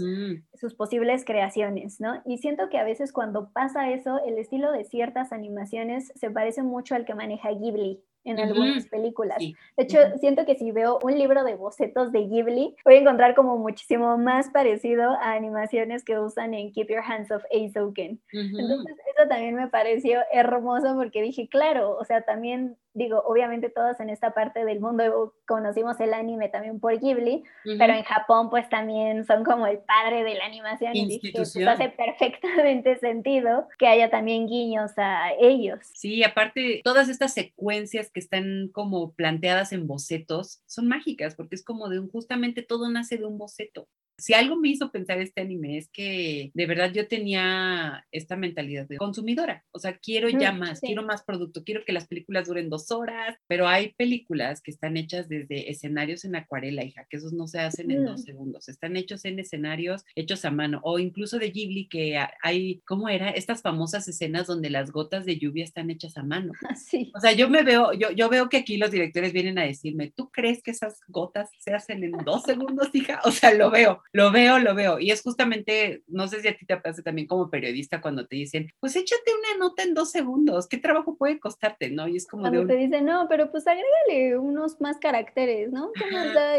[0.55, 2.23] sus posibles creaciones, ¿no?
[2.25, 6.63] Y siento que a veces cuando pasa eso, el estilo de ciertas animaciones se parece
[6.63, 9.39] mucho al que maneja Ghibli en algunas películas.
[9.39, 13.35] De hecho, siento que si veo un libro de bocetos de Ghibli, voy a encontrar
[13.35, 18.21] como muchísimo más parecido a animaciones que usan en Keep Your Hands Off Aizouken.
[18.33, 23.99] Entonces, eso también me pareció hermoso porque dije, claro, o sea, también digo, obviamente todos
[24.01, 27.43] en esta parte del mundo conocimos el anime también por Ghibli,
[27.79, 31.57] pero en Japón pues también son como el padre de la animación y dije, pues,
[31.57, 35.81] hace perfectamente sentido que haya también guiños a ellos.
[35.95, 41.65] Sí, aparte todas estas secuencias que están como planteadas en bocetos son mágicas porque es
[41.65, 43.89] como de un, justamente todo nace de un boceto.
[44.19, 48.87] Si algo me hizo pensar este anime es que de verdad yo tenía esta mentalidad
[48.87, 52.71] de consumidora, o sea, quiero ya más, quiero más producto, quiero que las películas duren
[52.71, 57.33] dos horas, pero hay películas que están hechas desde escenarios en acuarela, hija, que esos
[57.33, 61.39] no se hacen en dos segundos, están hechos en escenarios hechos a mano, o incluso
[61.39, 63.31] de Ghibli que hay, ¿cómo era?
[63.31, 66.53] Estas famosas escenas donde las gotas de lluvia están hechas a mano.
[66.85, 67.11] Sí.
[67.15, 70.13] O sea, yo me veo, yo, yo veo que aquí los directores vienen a decirme,
[70.15, 73.21] ¿tú crees que esas gotas se hacen en dos segundos, hija?
[73.25, 75.01] O sea, lo veo lo veo, lo veo.
[75.01, 78.37] Y es justamente, no sé si a ti te pasa también como periodista cuando te
[78.37, 81.91] dicen, pues échate una nota en dos segundos, ¿qué trabajo puede costarte?
[81.91, 82.07] ¿No?
[82.07, 85.91] Y es como cuando te dicen, no, pero pues agrégale unos más caracteres, ¿no?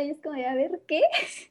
[0.03, 0.99] Y es como, a ver, ¿qué?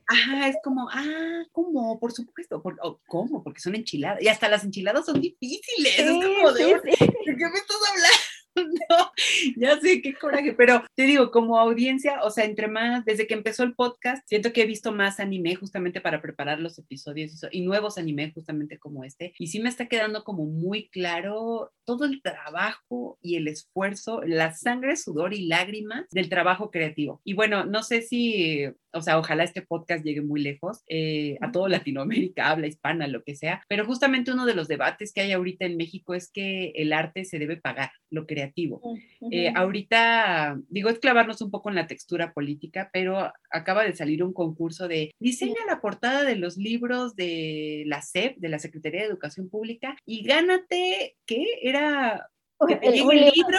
[0.07, 1.99] Ajá, es como, ah, ¿cómo?
[1.99, 2.63] Por supuesto.
[3.07, 3.43] ¿Cómo?
[3.43, 4.23] Porque son enchiladas.
[4.23, 5.99] Y hasta las enchiladas son difíciles.
[5.99, 8.34] es como de, ¿de qué me estás hablando?
[8.91, 9.13] no,
[9.57, 13.35] ya sé qué coraje, pero te digo, como audiencia, o sea, entre más, desde que
[13.35, 17.59] empezó el podcast, siento que he visto más anime justamente para preparar los episodios y,
[17.59, 22.05] y nuevos anime justamente como este, y sí me está quedando como muy claro todo
[22.05, 27.21] el trabajo y el esfuerzo, la sangre, sudor y lágrimas del trabajo creativo.
[27.25, 31.51] Y bueno, no sé si o sea, ojalá este podcast llegue muy lejos, eh, a
[31.51, 35.33] todo Latinoamérica, habla hispana, lo que sea, pero justamente uno de los debates que hay
[35.33, 38.54] ahorita en México es que el arte se debe pagar, lo creativo.
[39.31, 44.23] Eh, ahorita, digo, es clavarnos un poco en la textura política, pero acaba de salir
[44.23, 49.01] un concurso de diseña la portada de los libros de la SEP, de la Secretaría
[49.01, 51.45] de Educación Pública, y gánate, ¿qué?
[51.63, 52.29] Era
[52.67, 53.59] que te llegue el libro,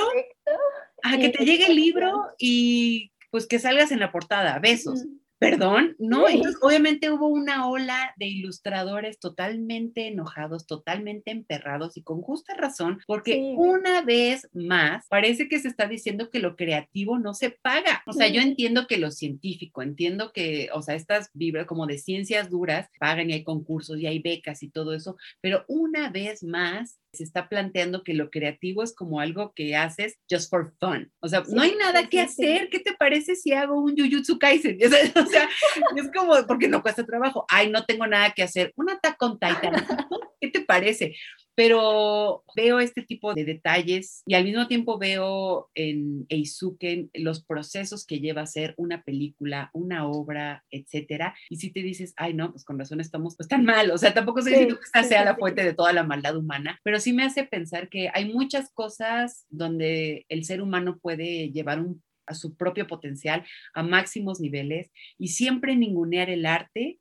[1.04, 5.06] a que te llegue el libro y pues que salgas en la portada, besos.
[5.52, 6.28] Perdón, ¿no?
[6.28, 13.00] Entonces, obviamente hubo una ola de ilustradores totalmente enojados, totalmente emperrados y con justa razón,
[13.08, 18.04] porque una vez más parece que se está diciendo que lo creativo no se paga.
[18.06, 21.98] O sea, yo entiendo que lo científico, entiendo que, o sea, estas vibras como de
[21.98, 26.44] ciencias duras pagan y hay concursos y hay becas y todo eso, pero una vez
[26.44, 31.12] más se está planteando que lo creativo es como algo que haces just for fun.
[31.20, 32.70] O sea, no hay nada que hacer.
[32.70, 34.78] ¿Qué te parece si hago un Jujutsu Kaisen?
[35.16, 35.50] O sea,
[35.96, 37.46] es como, porque no cuesta trabajo.
[37.50, 38.74] Ay, no tengo nada que hacer.
[38.76, 39.74] Un Attack on Titan.
[40.42, 41.16] ¿Qué te parece?
[41.56, 48.06] Pero veo este tipo de detalles y al mismo tiempo veo en Eisuken los procesos
[48.06, 51.36] que lleva a ser una película, una obra, etcétera.
[51.50, 54.14] Y si te dices, ay, no, pues con razón estamos pues tan mal, o sea,
[54.14, 57.14] tampoco sé si que esta sea la fuente de toda la maldad humana, pero sí
[57.14, 61.86] me hace pensar que hay muchas cosas donde el ser humano puede llevar
[62.28, 67.00] a su propio potencial a máximos niveles y siempre ningunear el arte.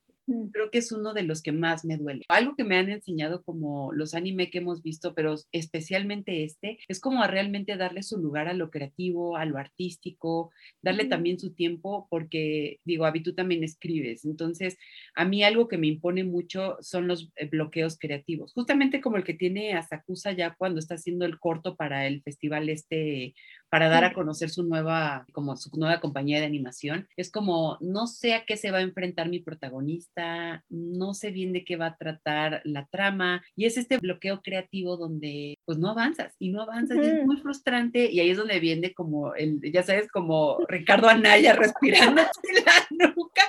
[0.52, 2.24] Creo que es uno de los que más me duele.
[2.28, 7.00] Algo que me han enseñado como los anime que hemos visto, pero especialmente este, es
[7.00, 10.50] como a realmente darle su lugar a lo creativo, a lo artístico,
[10.82, 14.24] darle también su tiempo, porque digo, Avi, tú también escribes.
[14.24, 14.76] Entonces,
[15.14, 19.24] a mí algo que me impone mucho son los eh, bloqueos creativos, justamente como el
[19.24, 23.34] que tiene Asakusa ya cuando está haciendo el corto para el festival este
[23.74, 27.08] para dar a conocer su nueva, como su nueva compañía de animación.
[27.16, 31.52] Es como, no sé a qué se va a enfrentar mi protagonista, no sé bien
[31.52, 35.90] de qué va a tratar la trama, y es este bloqueo creativo donde pues no
[35.90, 39.60] avanzas y no avanzas, y es muy frustrante, y ahí es donde viene como el,
[39.72, 43.42] ya sabes, como Ricardo Anaya respirando en la nuca,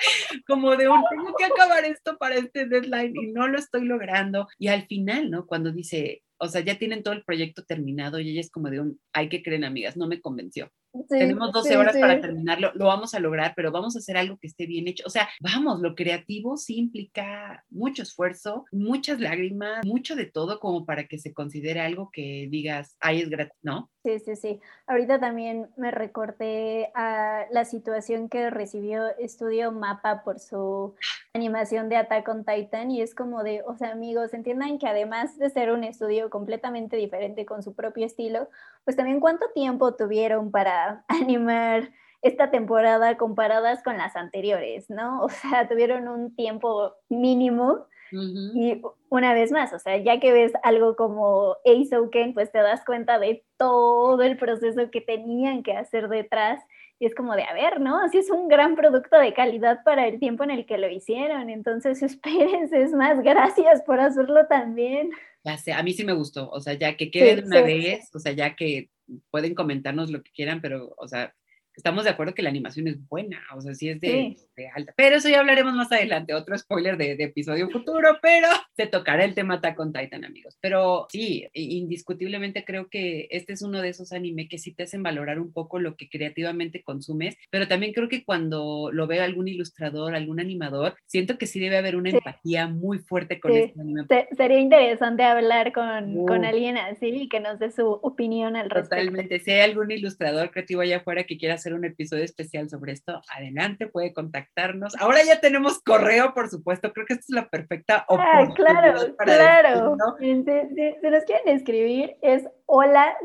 [0.47, 4.47] como de un, tengo que acabar esto para este deadline y no lo estoy logrando,
[4.57, 5.45] y al final, ¿no?
[5.45, 8.79] Cuando dice, o sea, ya tienen todo el proyecto terminado y ella es como de
[8.79, 10.69] un, hay que creer, amigas, no me convenció.
[11.09, 14.47] Tenemos 12 horas para terminarlo, lo vamos a lograr, pero vamos a hacer algo que
[14.47, 15.03] esté bien hecho.
[15.05, 20.85] O sea, vamos, lo creativo sí implica mucho esfuerzo, muchas lágrimas, mucho de todo como
[20.85, 23.89] para que se considere algo que digas, ay, es gratis, ¿no?
[24.03, 24.59] Sí, sí, sí.
[24.85, 30.93] Ahorita también me recorté a la situación que recibió Estudio Mapa por su
[31.33, 35.39] animación de Attack on Titan y es como de, o sea, amigos, entiendan que además
[35.39, 38.47] de ser un estudio completamente diferente con su propio estilo,
[38.85, 45.21] pues también cuánto tiempo tuvieron para animar esta temporada comparadas con las anteriores, ¿no?
[45.21, 50.53] O sea, tuvieron un tiempo mínimo y una vez más, o sea, ya que ves
[50.63, 51.97] algo como Ace
[52.33, 56.63] pues te das cuenta de todo el proceso que tenían que hacer detrás
[56.99, 57.99] y es como de, a ver, ¿no?
[58.01, 61.49] Así es un gran producto de calidad para el tiempo en el que lo hicieron,
[61.49, 65.11] entonces espérense, es más, gracias por hacerlo también.
[65.43, 68.19] Ya sé, a mí sí me gustó, o sea, ya que quede una vez, o
[68.19, 68.89] sea, ya que
[69.29, 71.35] pueden comentarnos lo que quieran, pero, o sea,
[71.75, 74.37] estamos de acuerdo que la animación es buena, o sea, sí es de,
[74.73, 74.93] alta.
[74.95, 79.33] Pero eso ya hablaremos más adelante, otro spoiler de, episodio futuro, pero se tocará el
[79.33, 80.57] tema Attack on Titan, amigos.
[80.61, 85.03] Pero sí, indiscutiblemente creo que este es uno de esos anime que sí te hacen
[85.03, 89.47] valorar un poco lo que creativamente consumes, pero también creo que cuando lo veo algún
[89.47, 94.05] ilustrador, algún animador, siento que sí debe haber una empatía muy fuerte con este anime.
[94.35, 98.95] sería interesante hablar con, con alguien así y que nos dé su opinión al respecto.
[98.95, 99.39] Totalmente.
[99.39, 103.19] Si hay algún ilustrador creativo allá afuera que quiera hacer un episodio especial sobre esto,
[103.35, 104.95] adelante, puede contactarnos.
[104.99, 108.55] Ahora ya tenemos correo, por supuesto, creo que esta es la perfecta ah, oportunidad.
[108.55, 109.97] claro, claro.
[110.19, 113.17] Si, nos quieren escribir, es hola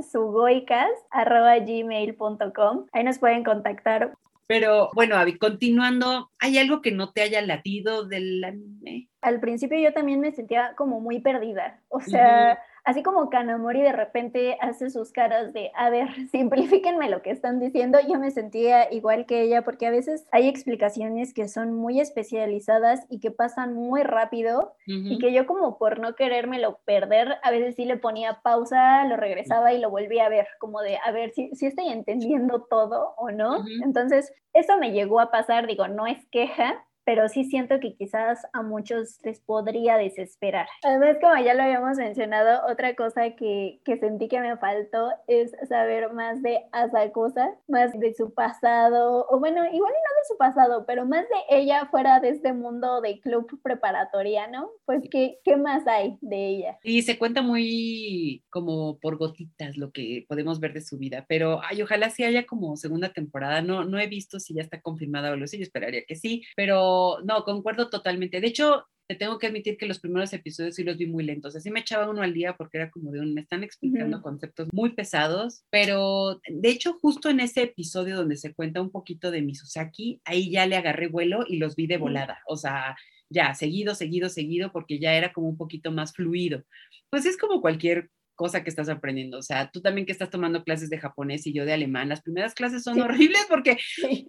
[1.66, 2.86] gmail.com.
[2.92, 4.14] Ahí nos pueden contactar.
[4.46, 9.08] Pero bueno, Avi, continuando, ¿hay algo que no te haya latido del anime?
[9.20, 11.80] Al principio yo también me sentía como muy perdida.
[11.88, 12.58] O sea,
[12.90, 17.60] así como Kanamori de repente hace sus caras de, a ver, simplifíquenme lo que están
[17.60, 22.00] diciendo, yo me sentía igual que ella porque a veces hay explicaciones que son muy
[22.00, 27.50] especializadas y que pasan muy rápido y que yo como por no querérmelo perder, a
[27.52, 31.12] veces sí le ponía pausa, lo regresaba y lo volvía a ver, como de, a
[31.12, 33.64] ver si, si estoy entendiendo todo o no.
[33.84, 38.46] Entonces, eso me llegó a pasar, digo, no es queja, pero sí siento que quizás
[38.52, 40.66] a muchos les podría desesperar.
[40.84, 45.52] Además, como ya lo habíamos mencionado, otra cosa que, que sentí que me faltó es
[45.68, 50.84] saber más de Asakusa, más de su pasado, o bueno, igual no de su pasado,
[50.86, 54.70] pero más de ella fuera de este mundo de club preparatoria, ¿no?
[54.84, 56.78] Pues, ¿qué, qué más hay de ella?
[56.82, 61.60] Y se cuenta muy como por gotitas lo que podemos ver de su vida, pero
[61.68, 65.32] ay, ojalá sí haya como segunda temporada, no, no he visto si ya está confirmada
[65.32, 66.89] o lo sé, yo esperaría que sí, pero
[67.24, 68.40] no, concuerdo totalmente.
[68.40, 71.56] De hecho, te tengo que admitir que los primeros episodios sí los vi muy lentos.
[71.56, 74.68] Así me echaba uno al día porque era como de un, me están explicando conceptos
[74.72, 79.42] muy pesados, pero de hecho justo en ese episodio donde se cuenta un poquito de
[79.42, 82.38] Misusaki, ahí ya le agarré vuelo y los vi de volada.
[82.46, 82.96] O sea,
[83.28, 86.62] ya, seguido, seguido, seguido, porque ya era como un poquito más fluido.
[87.10, 89.36] Pues es como cualquier cosa que estás aprendiendo.
[89.36, 92.22] O sea, tú también que estás tomando clases de japonés y yo de alemán, las
[92.22, 93.76] primeras clases son horribles porque,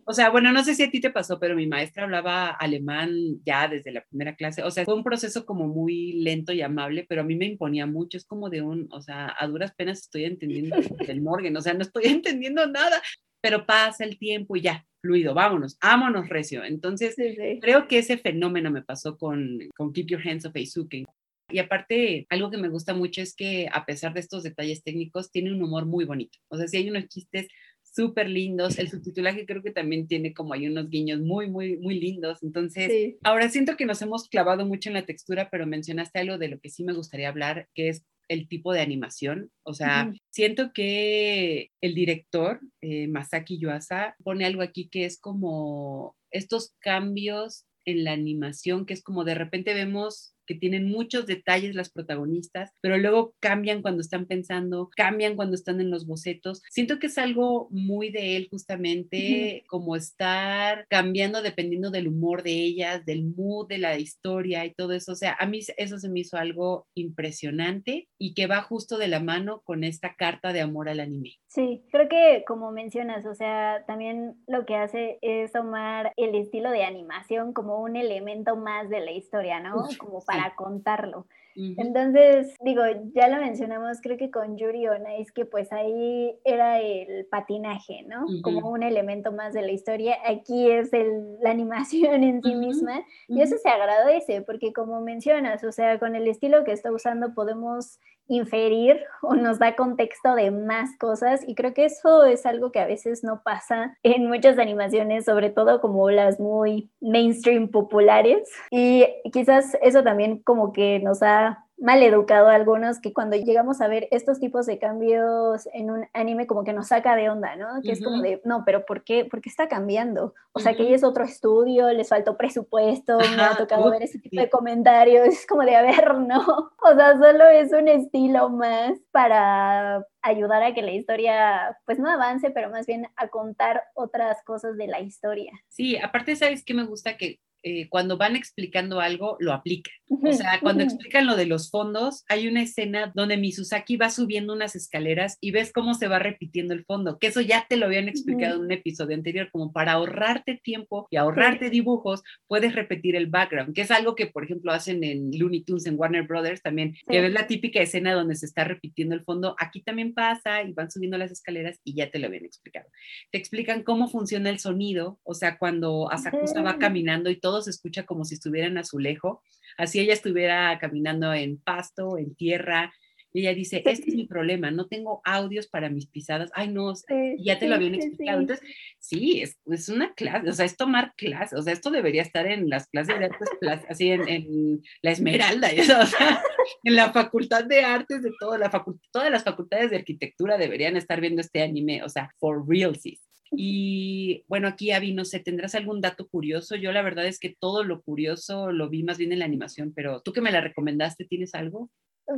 [0.03, 3.09] o sea, bueno, no sé si a ti te pasó, pero mi maestra hablaba alemán
[3.45, 4.63] ya desde la primera clase.
[4.63, 7.85] O sea, fue un proceso como muy lento y amable, pero a mí me imponía
[7.85, 8.17] mucho.
[8.17, 10.75] Es como de un, o sea, a duras penas estoy entendiendo
[11.07, 13.01] el Morgan, o sea, no estoy entendiendo nada,
[13.39, 16.65] pero pasa el tiempo y ya, fluido, vámonos, vámonos recio.
[16.65, 17.15] Entonces,
[17.61, 21.05] creo que ese fenómeno me pasó con, con Keep Your Hands Off Eisuke.
[21.51, 25.31] Y aparte, algo que me gusta mucho es que a pesar de estos detalles técnicos,
[25.31, 26.37] tiene un humor muy bonito.
[26.49, 27.47] O sea, si hay unos chistes
[27.93, 28.79] súper lindos.
[28.79, 32.41] El subtitulaje creo que también tiene como hay unos guiños muy, muy, muy lindos.
[32.41, 36.47] Entonces, ahora siento que nos hemos clavado mucho en la textura, pero mencionaste algo de
[36.47, 39.51] lo que sí me gustaría hablar, que es el tipo de animación.
[39.63, 46.15] O sea, siento que el director, eh, Masaki Yuasa, pone algo aquí que es como
[46.31, 51.75] estos cambios en la animación, que es como de repente vemos que tienen muchos detalles
[51.75, 56.61] las protagonistas, pero luego cambian cuando están pensando, cambian cuando están en los bocetos.
[56.69, 62.51] Siento que es algo muy de él justamente, como estar cambiando dependiendo del humor de
[62.51, 65.13] ellas, del mood de la historia y todo eso.
[65.13, 69.07] O sea, a mí eso se me hizo algo impresionante y que va justo de
[69.07, 71.37] la mano con esta carta de amor al anime.
[71.47, 76.71] Sí, creo que como mencionas, o sea, también lo que hace es tomar el estilo
[76.71, 79.87] de animación como un elemento más de la historia, ¿no?
[79.97, 81.27] como para contarlo.
[81.55, 82.81] Entonces, digo,
[83.13, 88.03] ya lo mencionamos, creo que con Yuri on Ice, que pues ahí era el patinaje,
[88.07, 88.25] ¿no?
[88.41, 90.15] Como un elemento más de la historia.
[90.25, 93.03] Aquí es el, la animación en sí misma.
[93.27, 97.33] Y eso se agradece, porque como mencionas, o sea, con el estilo que está usando
[97.33, 97.99] podemos
[98.31, 102.79] inferir o nos da contexto de más cosas y creo que eso es algo que
[102.79, 108.49] a veces no pasa en muchas animaciones, sobre todo como las muy mainstream populares.
[108.71, 113.81] Y quizás eso también como que nos ha mal educado a algunos que cuando llegamos
[113.81, 117.55] a ver estos tipos de cambios en un anime como que nos saca de onda,
[117.55, 117.81] ¿no?
[117.81, 120.35] Que es como de, no, pero ¿por qué, ¿por qué está cambiando?
[120.53, 124.39] O sea, que es otro estudio, les faltó presupuesto, me ha tocado ver ese tipo
[124.39, 128.99] de comentarios, es como de, a ver, no, o sea, solo es un estilo más
[129.11, 134.43] para ayudar a que la historia pues no avance, pero más bien a contar otras
[134.43, 135.51] cosas de la historia.
[135.67, 137.17] Sí, aparte, ¿sabes qué me gusta?
[137.17, 139.93] Que eh, cuando van explicando algo, lo aplican.
[140.09, 144.53] O sea, cuando explican lo de los fondos, hay una escena donde Misusaki va subiendo
[144.53, 147.85] unas escaleras y ves cómo se va repitiendo el fondo, que eso ya te lo
[147.85, 153.15] habían explicado en un episodio anterior, como para ahorrarte tiempo y ahorrarte dibujos, puedes repetir
[153.15, 156.61] el background, que es algo que, por ejemplo, hacen en Looney Tunes, en Warner Brothers
[156.61, 160.63] también, que ves la típica escena donde se está repitiendo el fondo, aquí también pasa
[160.63, 162.87] y van subiendo las escaleras y ya te lo habían explicado.
[163.31, 167.61] Te explican cómo funciona el sonido, o sea, cuando Asakusa va caminando y todo todo
[167.61, 169.39] se escucha como si estuvieran a su lejos,
[169.77, 172.93] así ella estuviera caminando en pasto, en tierra.
[173.33, 176.49] Y ella dice, este es mi problema, no tengo audios para mis pisadas.
[176.53, 176.93] Ay, no,
[177.39, 178.41] ya te lo habían explicado.
[178.41, 178.65] Entonces,
[178.99, 182.45] sí, es, es, una clase, o sea, es tomar clase, o sea, esto debería estar
[182.45, 183.49] en las clases de artes,
[183.89, 185.69] así en, la Esmeralda,
[186.01, 186.43] o sea,
[186.83, 188.69] en la facultad de artes de todo, la
[189.11, 193.17] todas las facultades de arquitectura deberían estar viendo este anime, o sea, for real, sí.
[193.51, 196.75] Y bueno, aquí Avi, no sé, ¿tendrás algún dato curioso?
[196.75, 199.93] Yo la verdad es que todo lo curioso lo vi más bien en la animación,
[199.93, 201.89] pero tú que me la recomendaste, ¿tienes algo?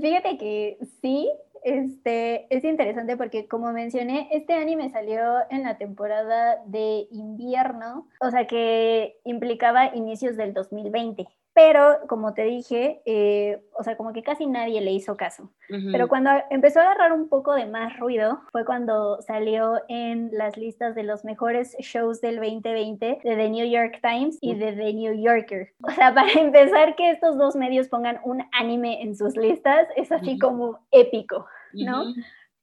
[0.02, 1.30] Fíjate que sí,
[1.64, 8.32] este, es interesante porque como mencioné, este anime salió en la temporada de invierno, o
[8.32, 14.24] sea que implicaba inicios del 2020 pero como te dije, eh, o sea, como que
[14.24, 15.52] casi nadie le hizo caso.
[15.92, 20.56] Pero cuando empezó a agarrar un poco de más ruido fue cuando salió en las
[20.56, 24.94] listas de los mejores shows del 2020 de The New York Times y de The
[24.94, 25.70] New Yorker.
[25.82, 30.12] O sea, para empezar que estos dos medios pongan un anime en sus listas es
[30.12, 32.04] así como épico, ¿no?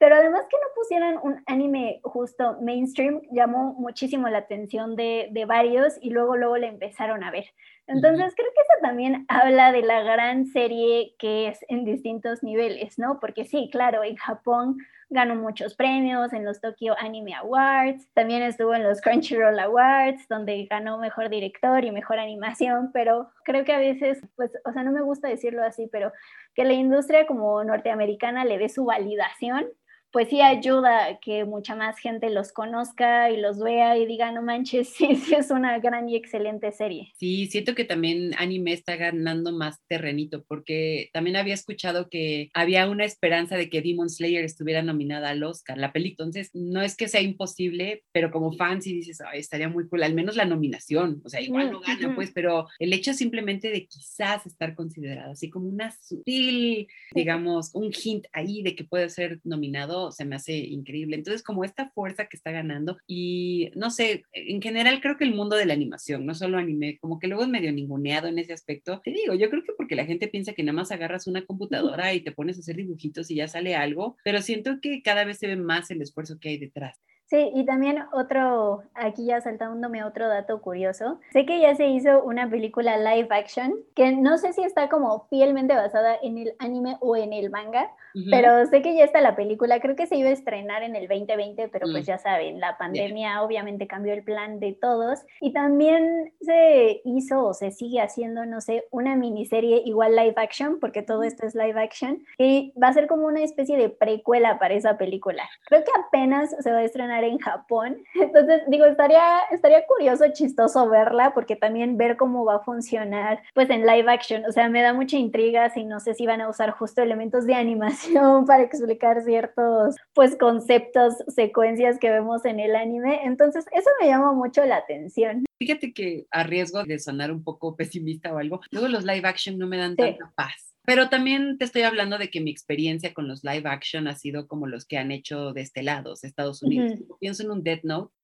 [0.01, 5.45] Pero además que no pusieran un anime justo mainstream llamó muchísimo la atención de, de
[5.45, 7.45] varios y luego luego le empezaron a ver.
[7.87, 12.99] Entonces creo que eso también habla de la gran serie que es en distintos niveles,
[12.99, 13.21] ¿no?
[13.21, 14.79] Porque sí, claro, en Japón
[15.11, 20.65] ganó muchos premios en los Tokyo Anime Awards, también estuvo en los Crunchyroll Awards, donde
[20.71, 24.93] ganó mejor director y mejor animación, pero creo que a veces, pues, o sea, no
[24.93, 26.13] me gusta decirlo así, pero
[26.55, 29.67] que la industria como norteamericana le dé su validación
[30.13, 34.33] pues sí ayuda a que mucha más gente los conozca y los vea y diga,
[34.33, 37.13] no manches, sí, sí es una gran y excelente serie.
[37.19, 42.89] Sí, siento que también anime está ganando más terrenito, porque también había escuchado que había
[42.89, 46.27] una esperanza de que Demon Slayer estuviera nominada al Oscar, la película.
[46.27, 50.03] Entonces, no es que sea imposible, pero como fan sí dices, Ay, estaría muy cool,
[50.03, 53.87] al menos la nominación, o sea, igual no gana, pues, pero el hecho simplemente de
[53.87, 59.41] quizás estar considerado, así como una sutil, digamos, un hint ahí de que puede ser
[59.45, 61.17] nominado se me hace increíble.
[61.17, 65.35] Entonces, como esta fuerza que está ganando y no sé, en general creo que el
[65.35, 68.53] mundo de la animación, no solo anime, como que luego es medio ninguneado en ese
[68.53, 69.01] aspecto.
[69.05, 72.15] Te digo, yo creo que porque la gente piensa que nada más agarras una computadora
[72.15, 75.39] y te pones a hacer dibujitos y ya sale algo, pero siento que cada vez
[75.39, 76.99] se ve más el esfuerzo que hay detrás.
[77.31, 82.25] Sí, y también otro, aquí ya saltándome otro dato curioso, sé que ya se hizo
[82.25, 86.97] una película live action, que no sé si está como fielmente basada en el anime
[86.99, 87.89] o en el manga,
[88.29, 91.07] pero sé que ya está la película, creo que se iba a estrenar en el
[91.07, 92.09] 2020, pero pues mm.
[92.09, 97.55] ya saben, la pandemia obviamente cambió el plan de todos, y también se hizo o
[97.55, 101.81] se sigue haciendo, no sé, una miniserie igual live action, porque todo esto es live
[101.81, 105.49] action, y va a ser como una especie de precuela para esa película.
[105.67, 108.03] Creo que apenas se va a estrenar funcionar en Japón.
[108.15, 113.71] Entonces, digo, estaría, estaría curioso, chistoso verla, porque también ver cómo va a funcionar, pues
[113.71, 116.49] en live action, o sea, me da mucha intriga si no sé si van a
[116.49, 122.77] usar justo elementos de animación para explicar ciertos, pues, conceptos, secuencias que vemos en el
[122.77, 123.21] anime.
[123.25, 125.45] Entonces, eso me llama mucho la atención.
[125.61, 129.59] Fíjate que a riesgo de sonar un poco pesimista o algo, luego los live action
[129.59, 130.75] no me dan tanta paz.
[130.87, 134.49] Pero también te estoy hablando de que mi experiencia con los live action ha sido
[134.49, 136.99] como los que han hecho de este lado, Estados Unidos.
[137.21, 138.15] Pienso en un Death Note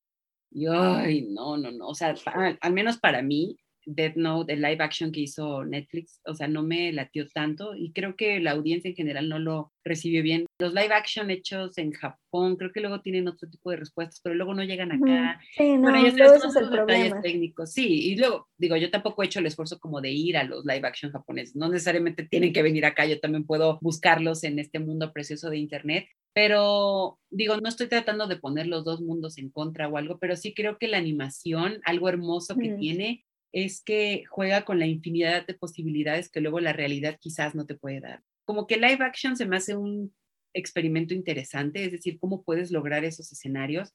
[0.50, 1.88] y, ay, no, no, no.
[1.88, 2.14] O sea,
[2.60, 6.62] al menos para mí, Death Note, el live action que hizo Netflix, o sea, no
[6.62, 10.46] me latió tanto y creo que la audiencia en general no lo recibió bien.
[10.58, 14.34] Los live action hechos en Japón, creo que luego tienen otro tipo de respuestas, pero
[14.34, 15.40] luego no llegan acá.
[15.56, 17.22] Sí, no, eso es el problema.
[17.22, 17.72] técnicos.
[17.72, 20.64] Sí, y luego, digo, yo tampoco he hecho el esfuerzo como de ir a los
[20.64, 24.80] live action japoneses, no necesariamente tienen que venir acá, yo también puedo buscarlos en este
[24.80, 29.50] mundo precioso de Internet, pero digo, no estoy tratando de poner los dos mundos en
[29.50, 34.24] contra o algo, pero sí creo que la animación, algo hermoso que tiene, es que
[34.28, 38.22] juega con la infinidad de posibilidades que luego la realidad quizás no te puede dar.
[38.44, 40.14] Como que live action se me hace un
[40.52, 43.94] experimento interesante, es decir, cómo puedes lograr esos escenarios,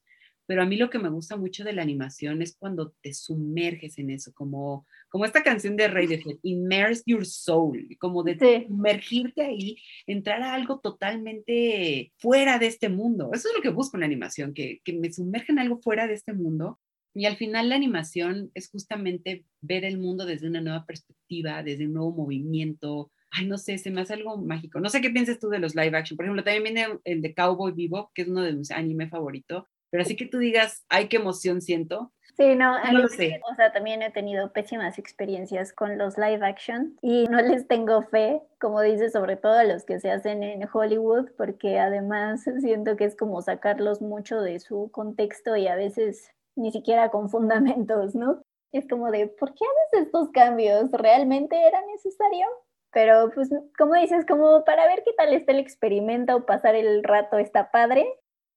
[0.52, 3.98] pero a mí lo que me gusta mucho de la animación es cuando te sumerges
[3.98, 9.78] en eso, como, como esta canción de Radiohead, Immerse Your Soul, como de sumergirte ahí,
[10.08, 13.30] entrar a algo totalmente fuera de este mundo.
[13.34, 16.16] Eso es lo que busco en la animación, que, que me sumergen algo fuera de
[16.16, 16.80] este mundo
[17.14, 21.86] y al final la animación es justamente ver el mundo desde una nueva perspectiva, desde
[21.86, 23.12] un nuevo movimiento.
[23.32, 24.80] Ay, no sé, se me hace algo mágico.
[24.80, 26.18] No sé qué piensas tú de los live action.
[26.18, 29.68] Por ejemplo, también viene el de Cowboy Vivo, que es uno de mis anime favorito.
[29.90, 32.14] Pero así que tú digas, ay, qué emoción siento.
[32.38, 33.42] Sí, no, no lo sé.
[33.52, 38.02] O sea, también he tenido pésimas experiencias con los live action y no les tengo
[38.04, 42.96] fe, como dices, sobre todo a los que se hacen en Hollywood, porque además siento
[42.96, 48.16] que es como sacarlos mucho de su contexto y a veces ni siquiera con fundamentos,
[48.16, 48.42] ¿no?
[48.72, 50.90] Es como de, ¿por qué haces estos cambios?
[50.92, 52.48] ¿Realmente era necesario?
[52.94, 57.04] Pero pues, como dices, como para ver qué tal está el experimento o pasar el
[57.04, 58.06] rato está padre.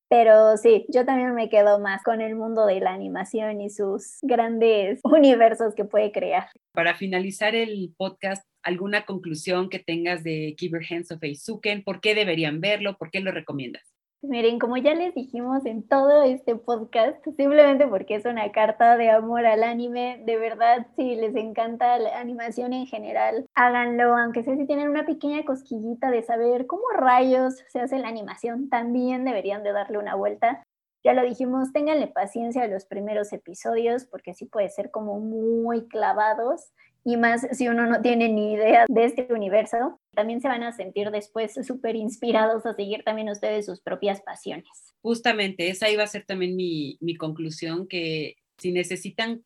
[0.08, 4.18] Pero sí, yo también me quedo más con el mundo de la animación y sus
[4.22, 6.48] grandes universos que puede crear.
[6.72, 11.82] Para finalizar el podcast, ¿alguna conclusión que tengas de Keep Your Hands of Eizuken?
[11.82, 12.96] ¿Por qué deberían verlo?
[12.98, 13.93] ¿Por qué lo recomiendas?
[14.26, 19.10] Miren, como ya les dijimos en todo este podcast, simplemente porque es una carta de
[19.10, 24.56] amor al anime, de verdad, si les encanta la animación en general, háganlo, aunque sea
[24.56, 29.62] si tienen una pequeña cosquillita de saber cómo rayos se hace la animación, también deberían
[29.62, 30.62] de darle una vuelta.
[31.04, 35.86] Ya lo dijimos, ténganle paciencia a los primeros episodios porque sí puede ser como muy
[35.86, 36.72] clavados
[37.04, 40.72] y más si uno no tiene ni idea de este universo, también se van a
[40.72, 44.94] sentir después súper inspirados a seguir también ustedes sus propias pasiones.
[45.02, 49.44] Justamente, esa iba a ser también mi, mi conclusión, que si necesitan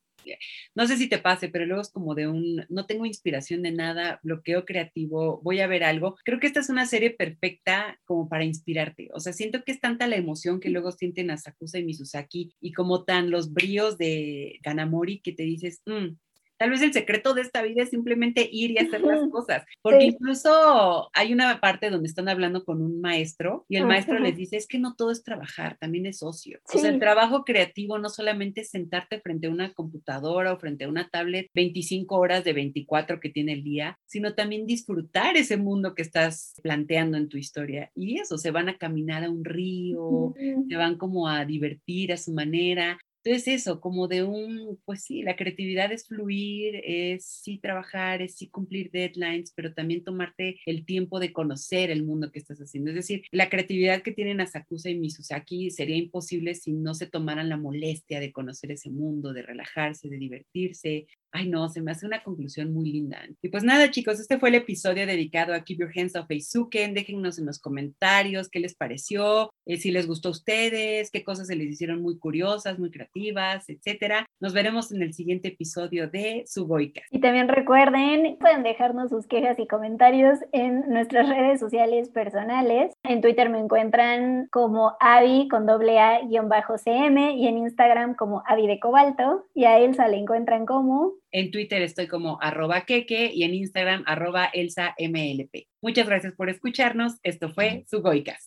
[0.74, 3.72] no sé si te pase, pero luego es como de un, no tengo inspiración de
[3.72, 6.16] nada, bloqueo creativo, voy a ver algo.
[6.24, 9.08] Creo que esta es una serie perfecta como para inspirarte.
[9.14, 12.54] O sea, siento que es tanta la emoción que luego sienten a Sakusa y Misuzaki
[12.60, 16.16] y como tan los bríos de Kanamori que te dices, mm,
[16.58, 20.04] Tal vez el secreto de esta vida es simplemente ir y hacer las cosas, porque
[20.04, 24.56] incluso hay una parte donde están hablando con un maestro y el maestro les dice,
[24.56, 26.58] es que no todo es trabajar, también es ocio.
[26.74, 30.84] O sea, el trabajo creativo no solamente es sentarte frente a una computadora o frente
[30.84, 35.56] a una tablet 25 horas de 24 que tiene el día, sino también disfrutar ese
[35.56, 37.90] mundo que estás planteando en tu historia.
[37.94, 40.34] Y eso, se van a caminar a un río,
[40.68, 45.22] se van como a divertir a su manera, entonces eso, como de un, pues sí,
[45.22, 50.84] la creatividad es fluir, es sí trabajar, es sí cumplir deadlines, pero también tomarte el
[50.84, 52.90] tiempo de conocer el mundo que estás haciendo.
[52.90, 57.48] Es decir, la creatividad que tienen Asakusa y Misuzaki sería imposible si no se tomaran
[57.48, 62.06] la molestia de conocer ese mundo, de relajarse, de divertirse, Ay, no, se me hace
[62.06, 63.18] una conclusión muy linda.
[63.42, 66.94] Y pues nada, chicos, este fue el episodio dedicado a Keep Your Hands Off Eizuken.
[66.94, 71.48] Déjennos en los comentarios qué les pareció, eh, si les gustó a ustedes, qué cosas
[71.48, 74.26] se les hicieron muy curiosas, muy creativas, etcétera.
[74.40, 77.02] Nos veremos en el siguiente episodio de Sugoika.
[77.10, 82.92] Y también recuerden, pueden dejarnos sus quejas y comentarios en nuestras redes sociales personales.
[83.02, 88.14] En Twitter me encuentran como Avi con doble A guion bajo CM y en Instagram
[88.14, 92.82] como Avi de Cobalto y a Elsa le encuentran como en Twitter estoy como arroba
[92.82, 95.68] queque y en Instagram arroba elsa mlp.
[95.82, 97.14] Muchas gracias por escucharnos.
[97.22, 98.46] Esto fue Sugoicas.